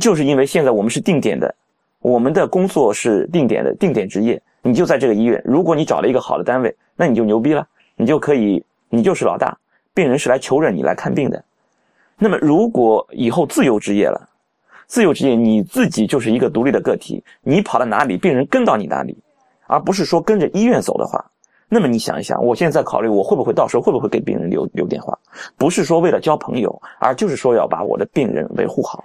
[0.00, 1.54] 就是因为现在我们是定点的，
[2.00, 5.42] 我们的工作是定点的，定点职业，你就在这个医院。
[5.44, 9.58] 如果你找了一个好的单位，那你就牛逼了，你就可以，你就是老大，
[9.92, 11.44] 病人是来求诊你来看病的。
[12.18, 14.28] 那么如果以后自由职业了，
[14.86, 19.16] 自由职业你自己就是一个独立的个体，你跑到哪里，病人跟到你哪里，
[19.66, 21.24] 而不是说跟着医院走的话。
[21.68, 25.18] 那么你想一想，我现在在考虑我会不会到时候会不会给病人留留电话，
[25.56, 29.02] 不是说为了交朋友，而就是说要把我的病人维护好。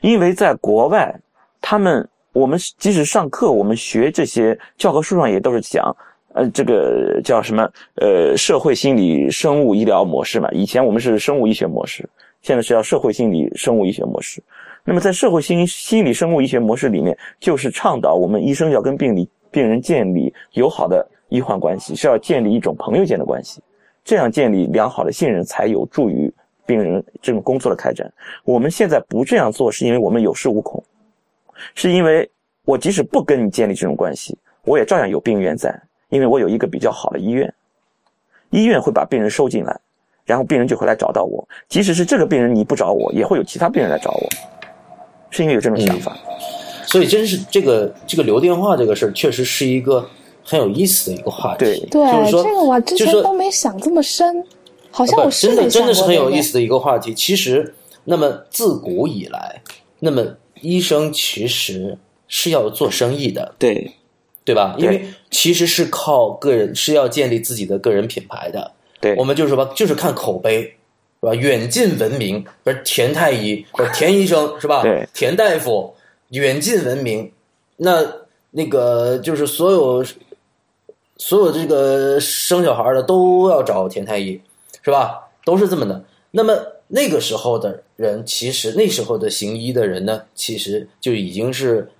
[0.00, 1.12] 因为在国外，
[1.60, 5.94] 他们我们即使上课，我们学这些教科书上也都是讲，
[6.34, 10.48] 呃，这个叫什么呃社会心理生物医疗模式嘛。
[10.52, 12.08] 以前我们是生物医学模式，
[12.40, 14.42] 现在是要社会心理生物医学模式。
[14.84, 23.62] 那么在社会心心理生物医学模式里面，就是倡导我们医生要跟病理病人建立友好的医患关系，是要建立一种朋友间的关系，
[24.02, 26.32] 这样建立良好的信任，才有助于
[26.66, 28.12] 病人这种工作的开展。
[28.44, 30.82] 我们现在不这样做，是因为我们有恃无恐，
[31.74, 32.28] 是因为
[32.64, 35.80] 我即使不跟你建立这种关系，我也照样有病源在，
[36.12, 37.52] 因为我有一个比较好的医院，
[38.50, 39.80] 医院会把病人收进来，
[40.26, 41.48] 然后病人就会来找到我。
[41.70, 44.28] 即使是这个病人你不找我，也会有其他病人来找我，
[45.30, 46.14] 是因为有这种想法。
[46.84, 50.06] 所以真是这个这个留电话这个事儿，确实是一个
[50.44, 51.64] 很有意思的一个话题。
[51.64, 54.44] 对对，就是说这个我之前都没想这么深，
[54.90, 57.14] 好像我是真的真的是很有意思的一个话题。
[57.14, 59.62] 其实，那么自古以来，
[59.98, 60.22] 那么
[60.60, 61.96] 医生其实
[62.28, 63.90] 是要做生意的，对
[64.44, 64.74] 对吧？
[64.78, 68.72] 因为其实是靠个人，是要建立自己的个人品牌的。
[69.00, 71.34] 对我们就是说，就是看口碑，是吧？
[71.34, 74.82] 远近闻名，不是田太医，不是田医生，是吧？
[74.82, 75.94] 对田大夫
[76.30, 77.30] 远近闻名，
[77.76, 78.04] 那
[78.50, 80.04] 那个就是所有
[81.16, 84.40] 所有这个生小孩的都要找田太医，
[84.82, 85.28] 是吧？
[85.44, 86.04] 都是这么的。
[86.30, 86.56] 那么
[86.88, 91.90] 那个时候的人，其实那时候的行医的人呢，其实就已经是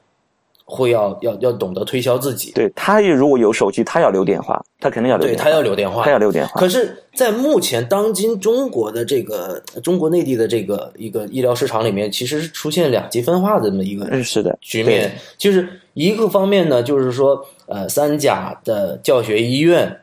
[0.75, 6.59] 会要要要懂得推销自己，对他也如果有手机，他要留电话，他肯定要留电话，对他要留电话，他要留电话。
[6.59, 15.13] 可是，在目前当今中国的这个中国内地的这个一个医疗市场里面，其实是出现两极分化的这么一个嗯，是的，局面。
[15.37, 20.01] 就是一个方面呢，就是说，呃，三甲的教学医院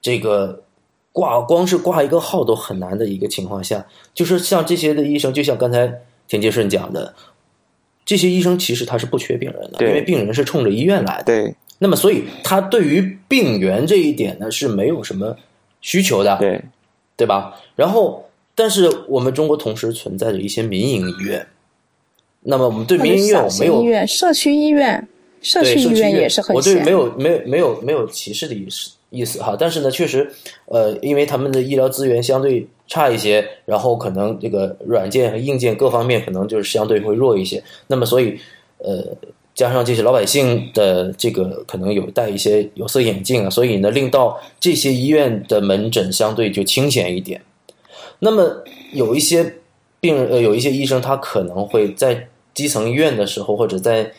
[0.00, 0.62] 这个
[1.12, 5.92] 挂光是挂一个号都很难的一个情况下，就是像这些的医生，就像刚才
[6.28, 7.12] 田杰顺讲的，
[8.04, 11.24] 这些医生其实他是不缺病人的，因为病人是冲着医院来的。
[11.24, 11.54] 对。
[11.78, 15.36] 那么，所以他对于病源这一点呢是没有什么
[15.80, 16.60] 需求的，对。
[17.14, 17.54] 对吧？
[17.76, 21.46] 然后，但是我们中国同时存在着一些民营医院，
[22.40, 25.06] 那么我们对民营医院小我没有医院、社区医院、
[25.40, 30.28] 社区医社区医院也是很我对没有没有没有没有歧视的意思意思哈，但是呢，确实，
[30.64, 38.38] 呃，因为他们的医疗资源相对差一些，然后可能这个软件和硬件各方面可能就是相对会弱一些，那么所以，
[38.76, 39.02] 呃，
[39.54, 47.40] 加上这些老百姓的这个可能有戴一些有色眼镜啊，所以呢，令到这些医院的门诊相对就清闲一点。
[48.18, 49.54] 那么有一些
[49.98, 54.12] 病，呃，有一些医生，他可能会在基层医院的时候，或者在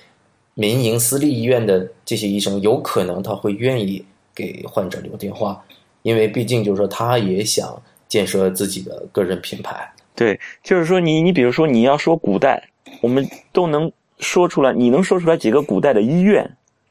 [0.55, 5.63] 民营私立医院的这些医生，有可能他会愿意给患者留电话，
[6.01, 7.79] 因为毕竟就是说他也想
[8.13, 9.91] 建设自己的个人品牌。
[10.13, 12.63] 对，就是说你你比如说你要说古代，
[13.01, 16.47] 我们都能说出来，你能说出来几个古代的医院？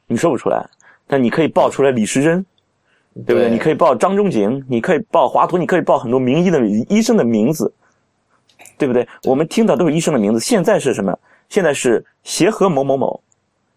[0.09, 0.69] 你说不出来，
[1.07, 2.45] 但你可以报出来李时珍，
[3.25, 3.43] 对不对？
[3.43, 7.73] 对你可以报张仲景，你可以报华佗，你可以报很多名医的医生的名字，
[8.77, 9.07] 对不对？
[9.23, 10.41] 我们听到都是医生的名字。
[10.41, 11.17] 现在是什么？
[11.49, 13.23] 现在是协和某某某，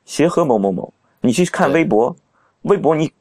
[0.03, 0.91] 协和某某某。
[1.21, 2.15] 你去看微博，
[2.63, 3.11] 微博你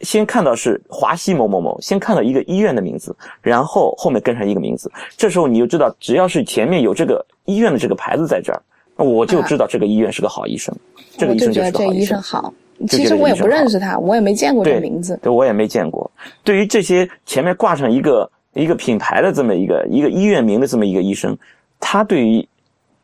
[0.00, 4.90] 先看到是华西某某某，先看到一个医院的名字，然后后面跟上一个名字。
[5.16, 8.62] 这时候你就知道，只要是前面有这个医院的这个牌子在这儿，
[8.96, 10.74] 那我就知道这个医院是个好医生，
[11.16, 12.42] 这个医生我就觉得这医是个好医生生。
[12.42, 12.54] 好。
[12.88, 15.18] 其实我也不认识他，我也没见过这对名字。
[15.22, 16.10] 对，我也没见过。
[16.44, 21.34] 对于这些前面挂上一个一个品牌的这么一个一个医院名的这么一个医生，
[21.80, 22.46] 他对于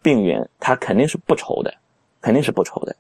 [0.02, 1.72] 病源他肯定是不愁的，
[2.20, 2.94] 肯定是不愁的。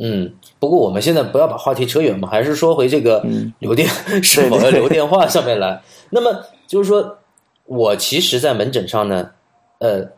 [0.00, 3.26] 嗯，不过我们现在不要把话题扯远嘛，还是说回这个
[3.58, 3.88] 留电、
[4.22, 5.82] 是否要留电话上面来。
[6.10, 7.18] 那么就是说，
[7.64, 9.28] 我其实，在门诊上呢，
[9.78, 10.08] 呃，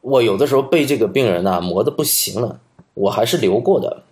[0.00, 2.58] 我有的时候被这个病人呐、磨的不行了，
[2.94, 4.02] 我还是留过的。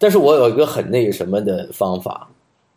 [0.00, 2.28] 但是我有一个很那个什么的方法，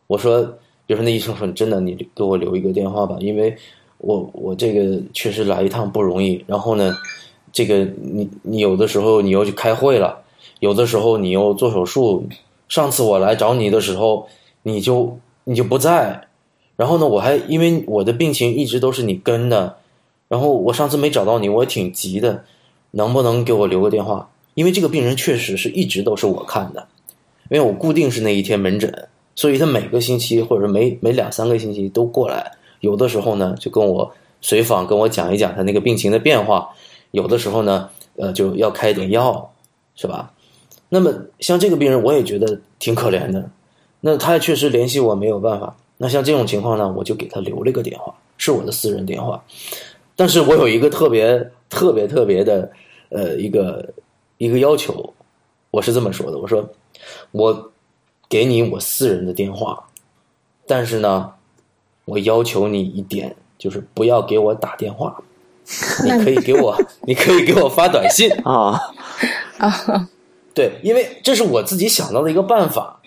[0.06, 0.44] 我说，
[0.86, 3.58] 比如说那医生说，真的，你给我留一个电话吧，因为
[3.98, 6.46] 我我这个确实来一趟不容易。
[6.46, 6.96] 然后呢，
[7.52, 10.20] 这个你你有的时候你又去开会了。
[10.64, 12.26] 有的时候你又做手术，
[12.70, 14.30] 上次我来找你的时候，
[14.62, 16.30] 你就你就不在，
[16.78, 19.76] 然后呢，我还因为我的病情一直都是你跟的，
[20.30, 22.46] 然后我上次没找到你，我也挺急的，
[22.92, 24.30] 能不能给我留个电话？
[24.54, 26.88] 因为这个病人确实是一直都是我看的，
[27.50, 36.70] 因为我固定是那一天门诊，所以他每个星期或者每每两三个星期都过来，有的时候呢就跟我随访，跟我讲一讲他那个病情的变化，
[37.12, 39.52] 有的时候呢，呃，就要开点药，
[39.98, 40.32] 是吧？
[40.94, 43.50] 那么像这个病人，我也觉得挺可怜的。
[44.02, 45.76] 那他确实联系我没有办法。
[45.98, 49.44] 那像这种情况呢，我就给他留了一个电话，是我的私人电话。
[50.16, 52.72] 但是我有一个特别特别特别的
[53.10, 53.90] 呃一个
[54.38, 55.12] 一个要求，
[55.72, 56.70] 我是这么说的：我说
[57.32, 57.72] 我
[58.30, 59.84] 给你我私人的电话，
[60.68, 61.32] 但是呢，
[62.06, 65.24] 我要求你一点，就是不要给我打电话。
[66.06, 68.80] 你可以给我，你可以给我发短信啊
[69.58, 70.08] 啊。
[70.54, 73.00] 对，因为这是我自己想到的一个办法。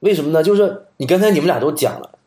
[0.00, 0.42] 为什么呢？
[0.42, 2.18] 就是你刚才你们俩都讲了，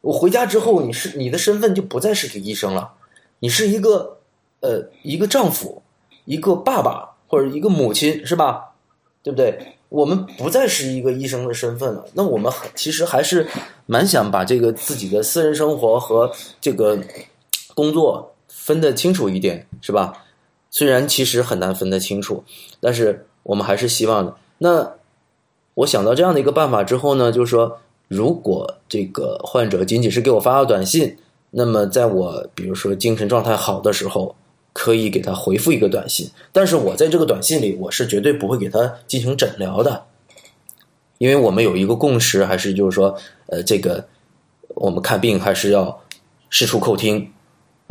[0.00, 2.94] 我回家之后，你是你的身份就不再是个医生了，
[3.38, 4.18] 你是一个
[4.58, 5.82] 呃一个丈夫，
[6.24, 8.72] 一个爸爸或者一个母亲，是吧？
[9.22, 9.76] 对不对？
[9.88, 12.04] 我们不再是一个医生的身份了。
[12.14, 13.46] 那我们其实还是
[13.86, 16.98] 蛮想把这个自己的私人生活和这个
[17.74, 20.24] 工作分得清楚一点，是吧？
[20.70, 22.42] 虽然其实很难分得清楚，
[22.80, 23.26] 但是。
[23.42, 24.36] 我们还是希望的。
[24.58, 24.92] 那
[25.74, 31.16] 我想到这样的一个办法之后呢，就是说，如果这个患者仅仅是给我发个短信，
[31.50, 34.34] 那么在我比如说精神状态好的时候，
[34.72, 36.30] 可以给他回复一个短信。
[36.52, 40.04] 但是我在这个短信里，我是绝对不会给他进行诊疗的，
[41.18, 44.06] 因为我们有一个共识，还是就是说，呃，这个
[44.74, 46.00] 我们看病还是要
[46.48, 47.32] 事出叩听。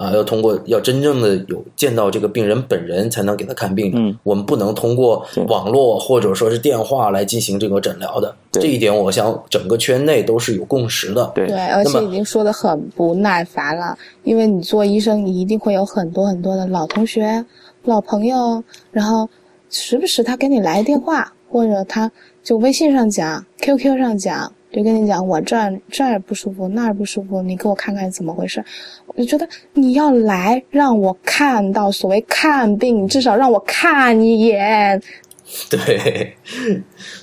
[0.01, 3.91] 啊，要通过要真正的有见到这个病人本人才能给他看病。
[3.93, 8.33] 嗯，我们不能通过网络或者说是电话来进行这个诊疗的。
[8.51, 11.31] 这一点，我想整个圈内都是有共识的。
[11.35, 17.45] 对对，而且已经说的很不耐烦了，因为你做医生，你一定会有很多很多的老同学、
[17.83, 19.29] 老朋友，然后
[19.69, 22.11] 时不时他给你来电话，或者他
[22.43, 25.55] 就微信上讲、QQ 上讲，就跟你讲我这
[25.89, 28.63] 这儿不舒服，那儿不舒服，你给我看看怎么回事。
[29.07, 35.01] 我就觉得你要来让我看到所谓看病，至少让我看一眼。
[35.69, 36.33] 对，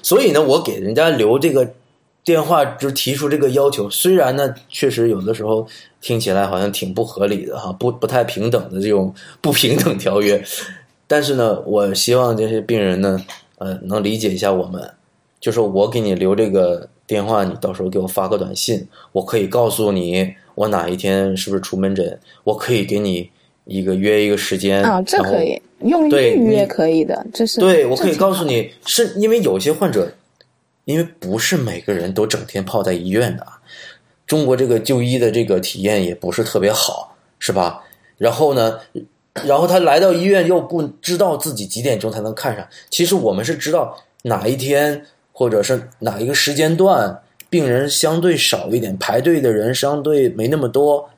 [0.03, 1.67] 所以呢，我给人家留这个
[2.23, 3.89] 电话，就提出这个要求。
[3.89, 5.67] 虽然呢，确实有的时候
[6.03, 10.45] 听起来好像挺不合理的哈，不不太平等的这种不平等条约，
[11.07, 13.19] 但是呢，我希望这些病人呢，
[13.57, 14.87] 呃，能理解一下我们。
[15.41, 23.31] 就说我给你留这个电话，你到时候给我发个短信，我可以告诉你我哪一天是不是出门诊，我可以给你
[23.65, 30.13] 一个约一个时间啊，这可以用对预约可以的，这是对，我可以告诉你，是因为有些患者，
[30.85, 33.47] 因为不是每个人都整天泡在医院的，
[34.27, 37.83] 中国这个就医的这个体验也不是特别好，是吧？
[38.19, 38.79] 然后呢，
[39.47, 42.69] 然后他来到医院又不知道自己几点钟才能看上。
[42.91, 45.07] 其实我们是知道哪一天
[45.39, 51.09] 或者是哪一个时间段病人相对少一点，排队的人相对没那么多。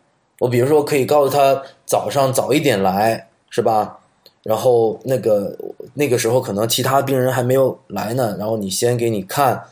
[0.41, 4.01] 我比如说可以告诉他早上早一点来，是吧？
[4.43, 5.57] 然后那个
[5.95, 9.65] 那个时候可能其他病人还没有来呢，然后你先给你看，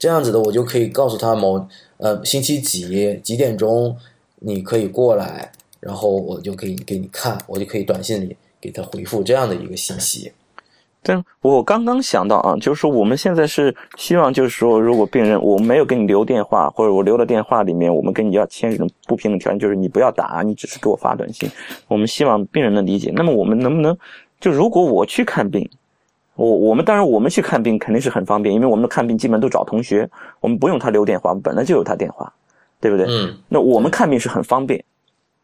[0.00, 1.64] 这样子的我就可以告诉他某
[1.98, 3.96] 呃星期几几点钟
[4.40, 10.32] 你可以过来，然后我就可以给你看，我就可以短信里给他回复这样的一个信息。
[11.08, 21.48] 但我刚刚想到啊，就是说我们现在是希望，就是说，如果病人我没有给你留电话，或者我留了电话里面，我们跟你要签这种不平等条件，就是你不要打，你只是给我发短信。
[21.86, 23.12] 我们希望病人能理解。
[23.14, 23.96] 那么我们能不能，
[24.40, 25.70] 就如果我去看病，
[26.34, 32.32] 我我们当然我们去看病肯定是很方便，因为我们的看病基本都找同学，我们不用他留电话，本来就有他电话，
[32.80, 33.06] 对不对？
[33.08, 34.82] 嗯那我们看病是很方便，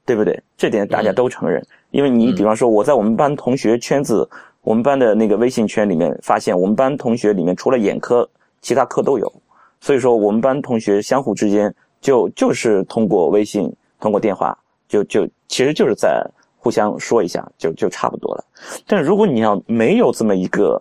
[0.05, 0.43] 对不对？
[0.57, 1.65] 这点大家都承认。
[1.93, 4.29] 因为你嗯比方说，我在我们班同学圈子，
[4.63, 8.29] 我们班的那个微信圈里面发现，我们班同学里面除了眼科，
[8.61, 9.33] 其他科都有。
[9.81, 14.57] 所以说，我们班同学相互之间就就是通过微信、通过电话，
[14.89, 16.25] 就就其实就是在
[16.57, 18.45] 互相说一下，就就差不多了。
[18.87, 20.81] 但是如果你要没有这么一个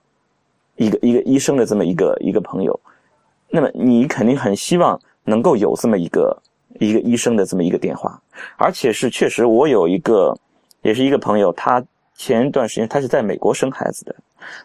[0.76, 2.80] 一个一个医生的这么一个一个朋友，
[3.50, 6.40] 那么你肯定很希望能够有这么一个
[6.80, 8.22] 一个医生的这么一个电话，
[8.58, 10.38] 而且是确实我有一个
[10.84, 11.84] 也是一个朋友，他
[12.22, 14.16] 前一段时间他是在美国生孩子的，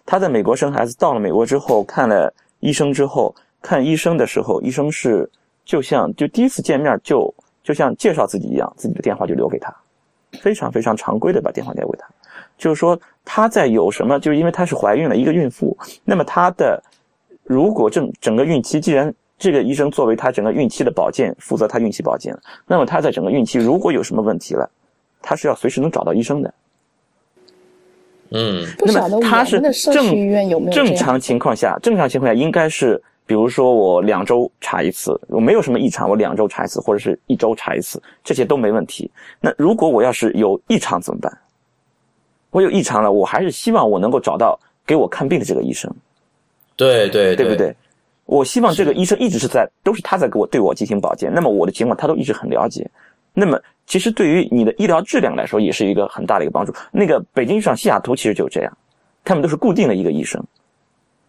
[0.05, 2.31] 他在美国生孩子，到了美国之后看了
[2.61, 5.27] 医生之后，看医生的时候，医生是
[5.65, 7.33] 就像就第一次见面就
[7.65, 9.75] 就像介绍自己一样，自己的电话就留给他，
[10.33, 12.07] 非常非常常规的把电话留给他，
[12.59, 16.83] 就是说他在有什么，就是因为她是怀孕了一个孕妇，那么她的
[17.43, 22.37] 如果整整个孕期，既然这个医生作为她整个孕期的保健，负责她孕期保健，
[22.67, 24.69] 那么她在整个孕期如果有什么问题了，
[25.23, 26.53] 她是要随时能找到医生的。
[28.31, 29.61] 嗯那么他是
[29.93, 39.11] 正正常情况下，正常情况下应该是，比如说我两周查一次，我没有什么异常，我两周查一次，或者是一周查一次，这些都没问题。
[39.41, 41.39] 那如果我要是有异常怎么办？
[42.51, 45.93] 我有异常了，我还是希望我能够找到给我看病的这个医生，
[46.75, 47.75] 对对对不对？
[48.25, 52.89] 我希望这个医生一直是在，都是他在给我对我进行保健，那么我的情况他都一直很了解。
[53.35, 56.75] 那么其实对于你的医疗质量来说，也是一个很大的一个帮助。
[56.91, 58.79] 那个北京上西雅图其实就这样，
[59.25, 60.45] 他们都是固定的一个医生，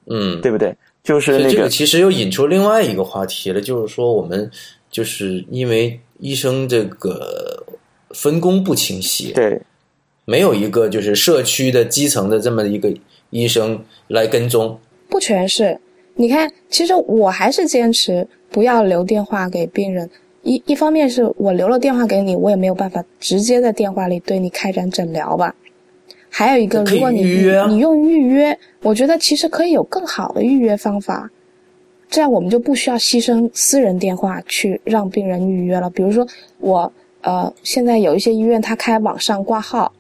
[0.08, 0.76] 嗯，对不对？
[1.04, 4.50] 就是那个这个其实又引出另外一个话题了，就是说我们
[4.90, 7.64] 就是因为医生这个
[8.10, 9.62] 分工不清晰，对
[10.26, 12.94] 没有一个就是社区的基层的这么一个
[13.30, 14.78] 医生来跟踪。
[15.08, 15.80] 不全是。
[16.16, 20.10] 你看，其实我还是坚持不要留电话给病人。
[20.48, 25.54] 一一方面是我留了电话给你，我也没有办法直接在电话里对你开展诊疗吧。
[26.30, 31.30] 还有一个，如果你预约啊你用预约，我觉得其实可以有更好的预约方法，
[32.10, 35.90] 这样我们就不需要牺牲私人电话去让病人预约了。
[35.90, 36.26] 比如说
[36.60, 36.90] 我
[37.22, 39.92] 呃，现在有一些医院他开网上挂号，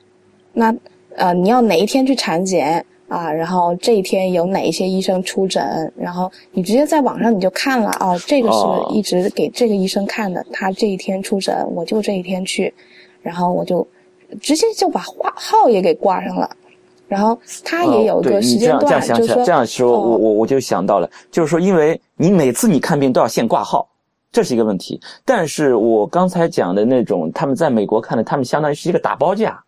[0.54, 0.74] 那
[1.18, 12.74] 呃你要哪一天去产检啊，然后这一天有哪一些医生出诊，然后你直接在网上你就看了哦，这个哦是一直给这个医生看的，他这一天出诊，我就这一天去，
[13.22, 13.88] 然后我就
[14.42, 16.50] 直接就把挂号也给挂上了，
[17.08, 23.88] 然后他也有个时间段，就是说这样说，哦我我我就想到了，就是说，因为你每次你看病都要先挂号，
[24.34, 25.00] 这是一个问题。
[25.24, 29.64] 但是我刚才讲的那种，他们在美国看的，他们相当于是一个打包价。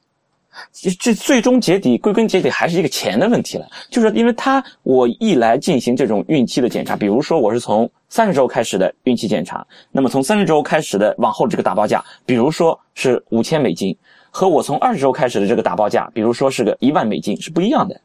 [0.72, 3.68] 其实这最终结底，归根结底还是一个钱的问题了。
[3.89, 13.95] 就是因为他我一来进行这种孕期的检查，比如说我是从三十周开始的孕期检查，那么从三十周开始的往后这个打包价，比如说是五千美金，
[14.32, 18.00] 和我从二十周开始的这个打包价，比如说是个一万美金是不一样的。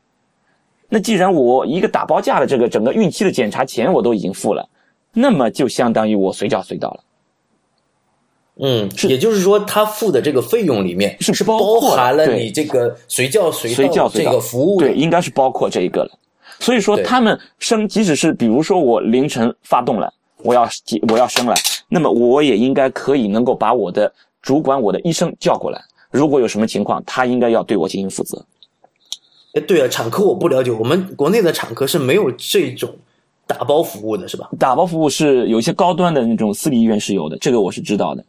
[0.88, 4.68] 那既然我一个打包价的这个整个孕期的检查钱我都已经付了，
[5.12, 7.00] 那么就相当于我随叫随到了。
[8.56, 16.10] 嗯，也就是说，他付的这个费用里面是包包含了你这个随叫随随叫随到这个服务对，应该是包括这一个了。
[16.60, 20.12] 所以说，他们生，即使是比如说我凌晨发动了，
[20.44, 20.68] 我要
[21.08, 21.54] 我要生了，
[21.88, 25.82] 那么我也应该可以能够把我的主管我的医生叫过来，
[26.12, 28.40] 如果有什么情况，他应该要对我进行负责。
[29.54, 32.88] 哎，对啊，产科我不了解，我们国内的产科是没有这种
[33.48, 34.48] 打包服务的，是吧？
[34.56, 38.24] 打包服务是有一些高端的那种私立医院是有的，这个我是知道的。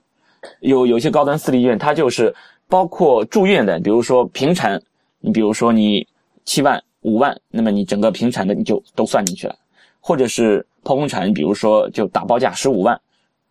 [0.60, 2.34] 有有些高端私立医院，它就是
[2.68, 4.82] 包括住院的，比如说平产，
[5.20, 6.08] 你比如说你
[6.44, 9.56] 七万五万，那么你整个平产的你就都算进去了，
[10.00, 13.00] 或者是剖宫产，比如说就打包价十五万，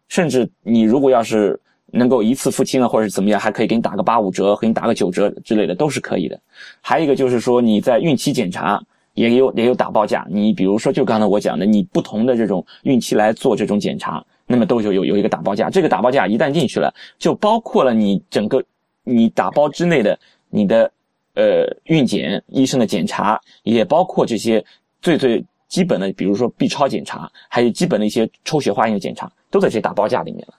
[0.08, 6.40] 甚至你如果要是能够一次付清了，或者是怎么样，还可以给你打个八五折，给你打个九折之类的，都是可以的。
[6.80, 8.82] 还有一个就是说你在孕期检查。
[9.14, 15.70] 也有也有打包价，你比如说就刚才我讲的，你不同的这种孕期来做这种检查，那么都有有有一个打包价。
[15.70, 18.62] 这个打包价一旦进去了，就包括了你整个
[19.02, 20.18] 你打包之内的
[20.50, 20.90] 你的
[21.34, 24.64] 呃孕检医生的检查，也包括这些
[25.00, 30.54] 最最基本的，比如说 B 超检查，还有基本的一些抽血化验的检查，都在这打包价里面了。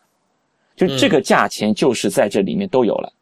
[0.75, 3.13] 就这个价钱就是在这里面都有了。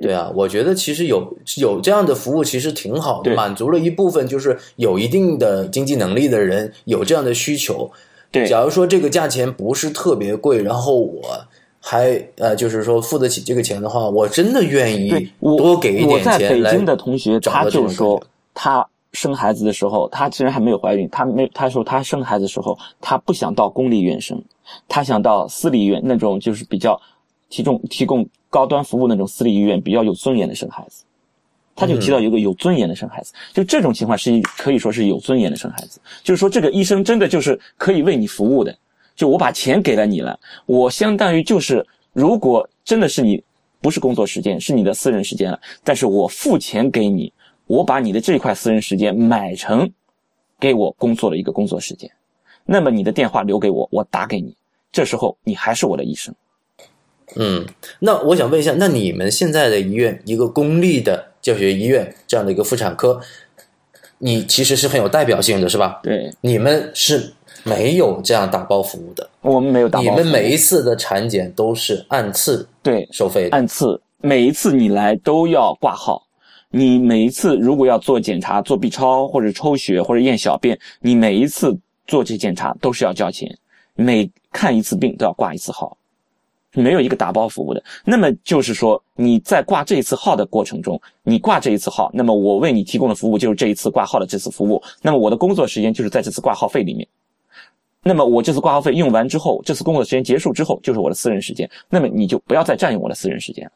[0.00, 7.90] 对啊，我觉得其实有有这样的服务其实挺好的，满足了一部分就是有一定的经济能力的人有这样的需求。
[8.30, 11.22] 对，假如说这个价钱不是特别贵，然后我
[11.80, 18.22] 还呃就是说付得起这个钱的话，我真的愿意多给一我在点钱来北京的同学，他就说
[18.52, 24.42] 他生孩子的时候，他虽然还没有怀孕，他没他说他生孩子的时候，他不想到公立医院生，
[24.86, 27.00] 他想到私立医院那种就是比较
[27.48, 31.04] 提供提供高端服务那种私立医院，比较有尊严的生孩子。
[31.78, 38.76] 他就提到一个有尊严的生孩子，就这种情况是可以说是有尊严的生孩子，就是说这个医生真的就是可以为你服务的，
[39.14, 43.40] 就我把钱给了你了，我相当于就是如果真的是你
[43.80, 47.32] 不是工作时间，是你的私人时间了，但是我付钱给你，
[47.68, 49.88] 我把你的这块私人时间买成
[50.58, 52.10] 给我工作的一个工作时间，
[52.64, 54.52] 那么你的电话留给我，我打给你，
[54.90, 56.34] 这时候你还是我的医生。
[57.36, 57.66] 嗯，
[58.00, 63.18] 那我想问一下，那你们现在的医院，一个公立的教学医院这样的一个妇产科，
[64.18, 66.00] 你其实是很有代表性的，是吧？
[66.02, 67.32] 对你们是
[67.64, 73.56] 没有这样打包服务的，我们没有打包你服务，们每一次的产检都是按次对收费的。
[73.56, 76.22] 按次，每一次你来都要挂号。
[76.70, 81.74] 你每一次如果要做检查、做 B 超或者抽血或者验小便，你每一次
[82.06, 83.48] 做这检查都是要交钱，
[83.94, 85.96] 每看一次病都要挂一次号，
[86.74, 87.82] 没有一个打包服务的。
[88.04, 97.06] 那么就是说你在挂这一次号的过程中，你挂这一次号，那么我为你提供的服务就是这一次挂号的这次服务，那么我的工作时间就是在这次挂号费里面。
[98.02, 101.68] 那么我这次挂号费用完之后，这次工作时间结束之后，就是我的私人时间。
[101.90, 103.72] 那么你就不要再占用我的私人时间了。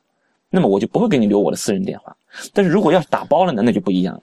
[0.48, 2.16] 那么我就不会给你留我的私人电话。
[2.52, 4.22] 但是如果要是打包了呢，那就不一样了。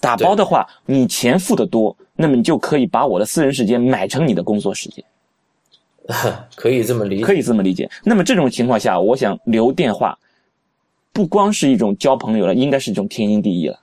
[0.00, 5.04] 打包的话，你钱付的多，那么你就可以把我的私人时间买成你的工作时间，
[6.56, 7.24] 可以这么理解。
[7.24, 7.88] 可以这么理解。
[8.02, 10.18] 那么这种情况下，我想留电话，
[11.12, 13.78] 不光是一种交朋友了，应该是一种天经地义了。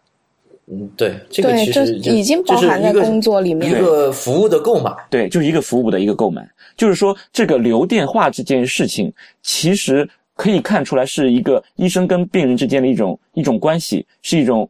[0.67, 4.91] 嗯，对，这个，其实就已经包含在工作里面一个服务的购买。
[5.11, 6.49] 对，就是一个服务的一个购买。
[6.75, 9.13] 就是说，这个留电话这件事情，
[9.43, 14.67] 其实可以看出来是一个医生跟病人之间的一种一种关系，是一种，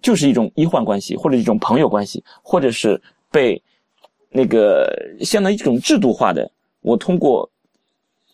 [0.00, 3.60] 就是一种医患关系，或者一种朋友关系，或者是被
[4.30, 6.50] 那个相当于一种制度化的，
[6.82, 7.48] 我通过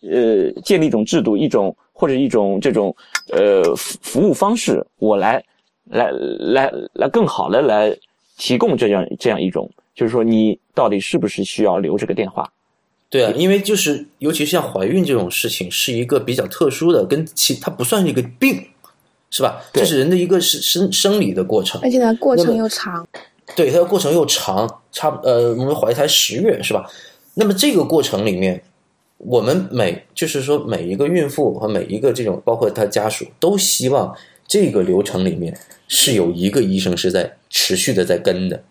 [0.03, 2.95] 呃建立一种制度，一种或者一种这种
[3.31, 5.43] 呃服服务方式，我来
[5.85, 7.97] 来来来更好的来
[8.37, 12.51] 提供这样这样一种，就是说你到底是不是需要留这个电话？
[13.09, 18.61] 对啊，因为就是尤其像怀孕这种事情，是一个比较特殊的，跟其它不算是一个病，
[19.31, 19.63] 是吧？
[19.73, 21.81] 这是人的一个生生生理的过程。
[21.83, 23.07] 而且呢过程又长。
[23.55, 26.91] 对，它的过程又长，差不呃，我们怀胎十月是吧？
[27.35, 28.63] 那么这个过程里面，
[29.19, 34.17] 我们每就是说每一个孕妇和每一个这种包括她家属都希望
[34.49, 35.57] 这个流程里面
[35.89, 38.63] 是有一个医生是在持续的在跟的，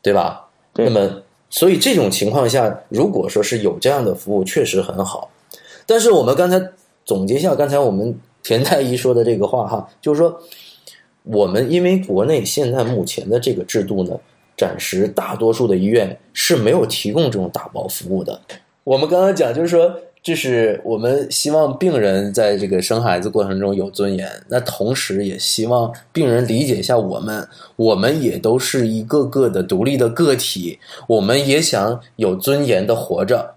[0.00, 0.48] 对吧？
[0.72, 5.30] 对那么所以这种情况下，如果说是有这样的服务，确实很好。
[5.84, 6.60] 但是我们刚才
[7.04, 10.40] 总结一下刚才我们田太医说的这个话哈，就是说。
[11.26, 14.18] 我们因为国内现在目前的这个制度呢，
[14.56, 18.40] 暂时大多数的医院是没有提供这种打包服务的。
[18.84, 33.54] 我们刚刚讲就是说，这是我们希望病人在这个生孩子过程中有尊严，那同时也希望病人理解一下我们，我们也都是一个个的独立的个体，我们也想有尊严的活着，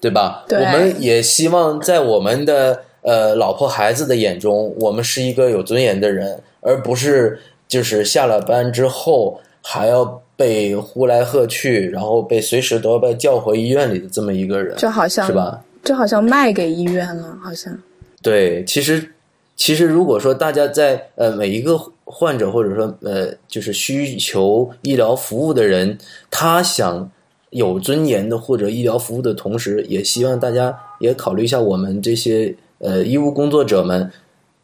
[0.00, 0.44] 对吧？
[0.48, 7.38] 对我们也希望在我们的呃老婆孩子的眼中，我们是一个有尊严的人，而不是
[7.68, 10.04] 就是下了班之后还要
[10.36, 15.62] 被呼来喝去，然后被随时都要被叫回医院里的这么一个人，就好像是吧？
[15.84, 17.76] 就好像卖给医院了，好像
[18.22, 19.12] 对，其实
[19.56, 25.98] 其实如果说大家在呃每一个患者或者说呃就是需求医疗服务的人，
[26.30, 27.10] 他想
[27.50, 34.12] 有尊严的或者医疗服务的同时，也希望大家也考虑一下我们这些呃医务工作者们，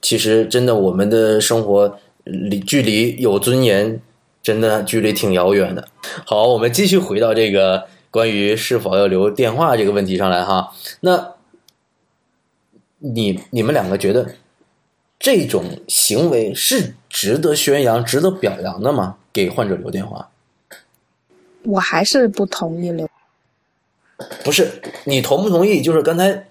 [0.02, 4.00] 其实真的我们的生活离距离有尊严
[4.42, 5.88] 真的距离挺遥远的。
[6.26, 10.72] 好，我们继续回到这个关于是否要留电话这个问题上来哈。
[11.00, 11.34] 那
[12.98, 14.34] 你你们两个觉得
[15.18, 19.16] 这种行为是值得宣扬、值得表扬的吗？
[19.32, 20.30] 给患者留电话，
[21.62, 23.08] 我还是不同意留。
[24.42, 25.80] 不是你同不同意？
[25.80, 26.47] 就是刚才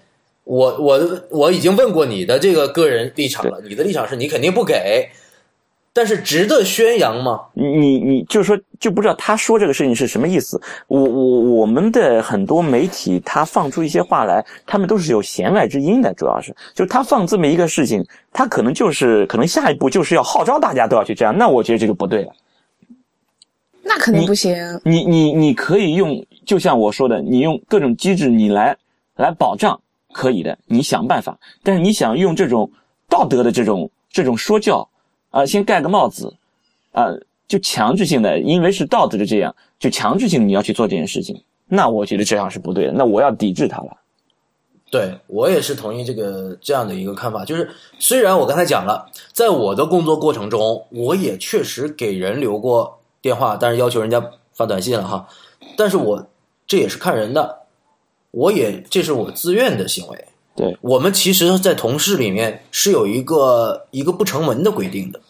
[0.48, 5.10] 我我我已经问过你的这个个人立场了，你的立场是你肯定不给，
[5.92, 7.38] 但是值得宣扬吗？
[7.52, 10.58] 你你就是说就不知道他说这个事情是什么意思。
[10.86, 22.32] 我我我们的很多媒体，他放出一些话来，他们都是有弦外之音的，主要是就是他放这么一个事情，他可能就是可能下一步就是要号召大家都要去这样，那我觉得这个不对了。
[23.82, 24.56] 那肯定不行。
[24.82, 28.74] 你你你可以用，就像我说的，你用各种机制你来
[29.16, 29.78] 来保障，
[30.12, 31.38] 可以的，你想办法。
[31.62, 32.70] 但是你想用这种
[33.08, 34.88] 道德的这种这种说教
[35.30, 36.34] 啊、先盖个帽子
[36.92, 37.08] 啊、
[37.46, 43.96] 就强制性的，因为是道德的这样，就强制性你要去做这件事情，那我觉得这样是不对的，那我要抵制它了。
[44.90, 55.28] 对我也是同意这个这样的一个看法，就是虽然我刚才讲了，在我的工作过程中，我也确实给人留过电话，但是要求人家发短信了哈，
[55.76, 56.26] 但是我
[56.66, 57.57] 这也是看人的，
[58.38, 60.24] 我也这是我自愿的行为。
[60.54, 65.20] 对，我们其实，在同事里面是有一个一个不成文的规定的，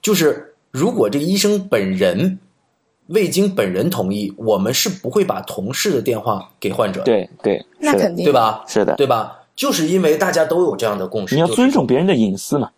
[0.00, 2.38] 就是如果这个医生本人
[3.08, 8.32] 未经本人同意，我们是不会把同事的电话给患者的，对对，那肯定对？
[8.32, 8.64] 吧？
[8.66, 9.38] 是的，对吧？
[9.54, 12.70] 就是因为大家都有这样的共识，你要就尊重别人的隐私嘛。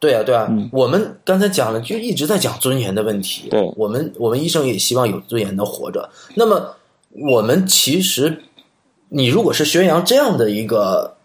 [0.00, 3.48] 对啊，对啊，嗯我们刚才讲了，就一直在讲尊严的问题。
[3.48, 6.08] 对我们，我们医生也希望有尊严的活着。
[6.34, 6.74] 那么，
[7.10, 8.42] 我们其实，
[9.08, 11.16] 你如果是宣扬这样的一个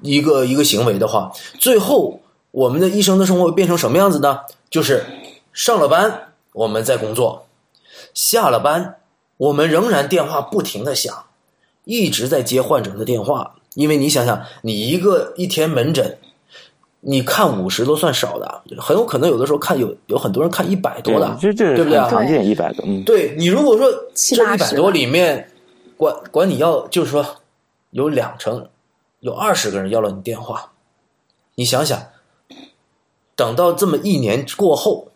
[0.00, 2.20] 一个一个行为的话，最后
[2.50, 4.40] 我们的一生的生活会变成什么样子呢？
[4.70, 5.04] 就是
[5.52, 7.46] 上了班我们在工作，
[8.14, 8.96] 下了班
[9.36, 11.24] 我们仍然电话不停的响，
[11.84, 13.54] 一直在接患者的电话。
[13.74, 16.18] 因为你想想，你一个一天门诊，
[17.00, 25.48] 你看五十都算少的，很有可能有的时候看有有很多人看一百多的，对不对常见，一百多，嗯，对你如果说这一百多里面，
[26.02, 27.24] 管管你要就是说
[27.90, 28.68] 有两成，
[29.20, 30.72] 有二十个人要了你电话，
[31.54, 31.96] 你想想，
[33.36, 35.06] 等到这么一年过后，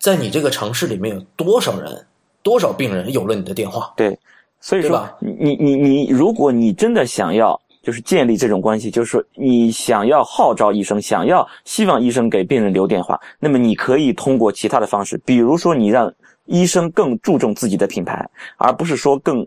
[0.00, 2.06] 在你这个城市里面有多少人，
[2.42, 3.94] 多少病人有了你的电话？
[3.96, 4.18] 对，
[4.58, 16.12] 所以说你你你，如果你真的想要就是建立这种关系，就是说你想要号召医生，想要希望医生给病人留电话，那么你可以通过其他的方式，比如说你让
[16.46, 19.46] 医生更注重自己的品牌，而不是说更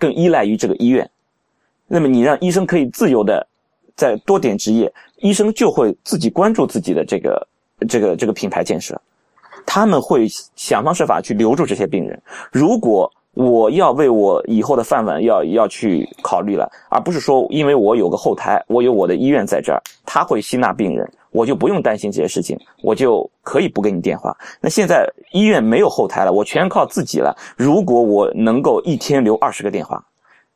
[0.00, 1.08] 更依赖于这个医院。
[1.86, 3.46] 那么你让医生可以自由的
[3.94, 7.48] 在多点执业，医生就会自己关注自己的这个
[7.88, 9.00] 这个这个品牌建设。
[9.66, 10.26] 他们会
[10.56, 12.20] 想方设法去留住这些病人。
[12.50, 24.36] 如果我要为我以后的饭碗要要去考虑了，而不是说因为我有个后台，我有我的医院在这儿，他会吸纳病人，我就不用担心这些事情，我就可以不给你电话。
[24.60, 27.36] 那现在医院没有后台了，我全靠自己了。
[27.56, 30.04] 如果我能够一天留二十个电话，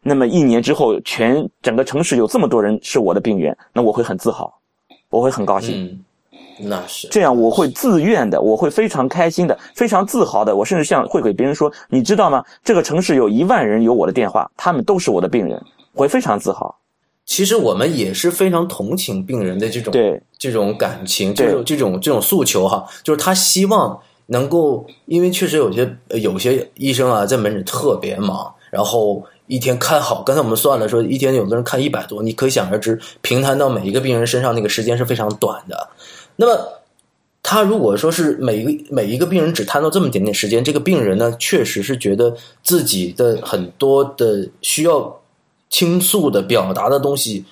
[0.02, 4.52] 那么一年之后，全整个城市有这么多人是我的病源，那我会很自豪，
[5.10, 6.04] 我会很高兴。
[6.58, 10.54] 那是这样我会自愿的，我会非常开心的，非常自豪的。
[10.54, 12.44] 我甚至像会给别人说，你知道吗？
[12.62, 15.60] 这个城市有一万人有我的电话，他们都是我的病人，
[15.92, 16.74] 我会非常自豪。
[17.26, 35.88] 其实我们也是非常同情病人的这种对这种感情，对这种这种这种诉求哈，就是他希望能够，因为确实有些呃有些医生啊在门诊特别忙，然后一天看好，刚才我们算了说一天有的人看一百多，你可想而知，平摊到每一个病人身上那个时间是非常短的。
[36.36, 36.68] 那么
[37.42, 45.20] 他如果说是每一个每一个病人只摊到这么点点时间，这个病人呢确实是觉得自己的很多的需要
[45.68, 47.44] 倾诉的表达的东西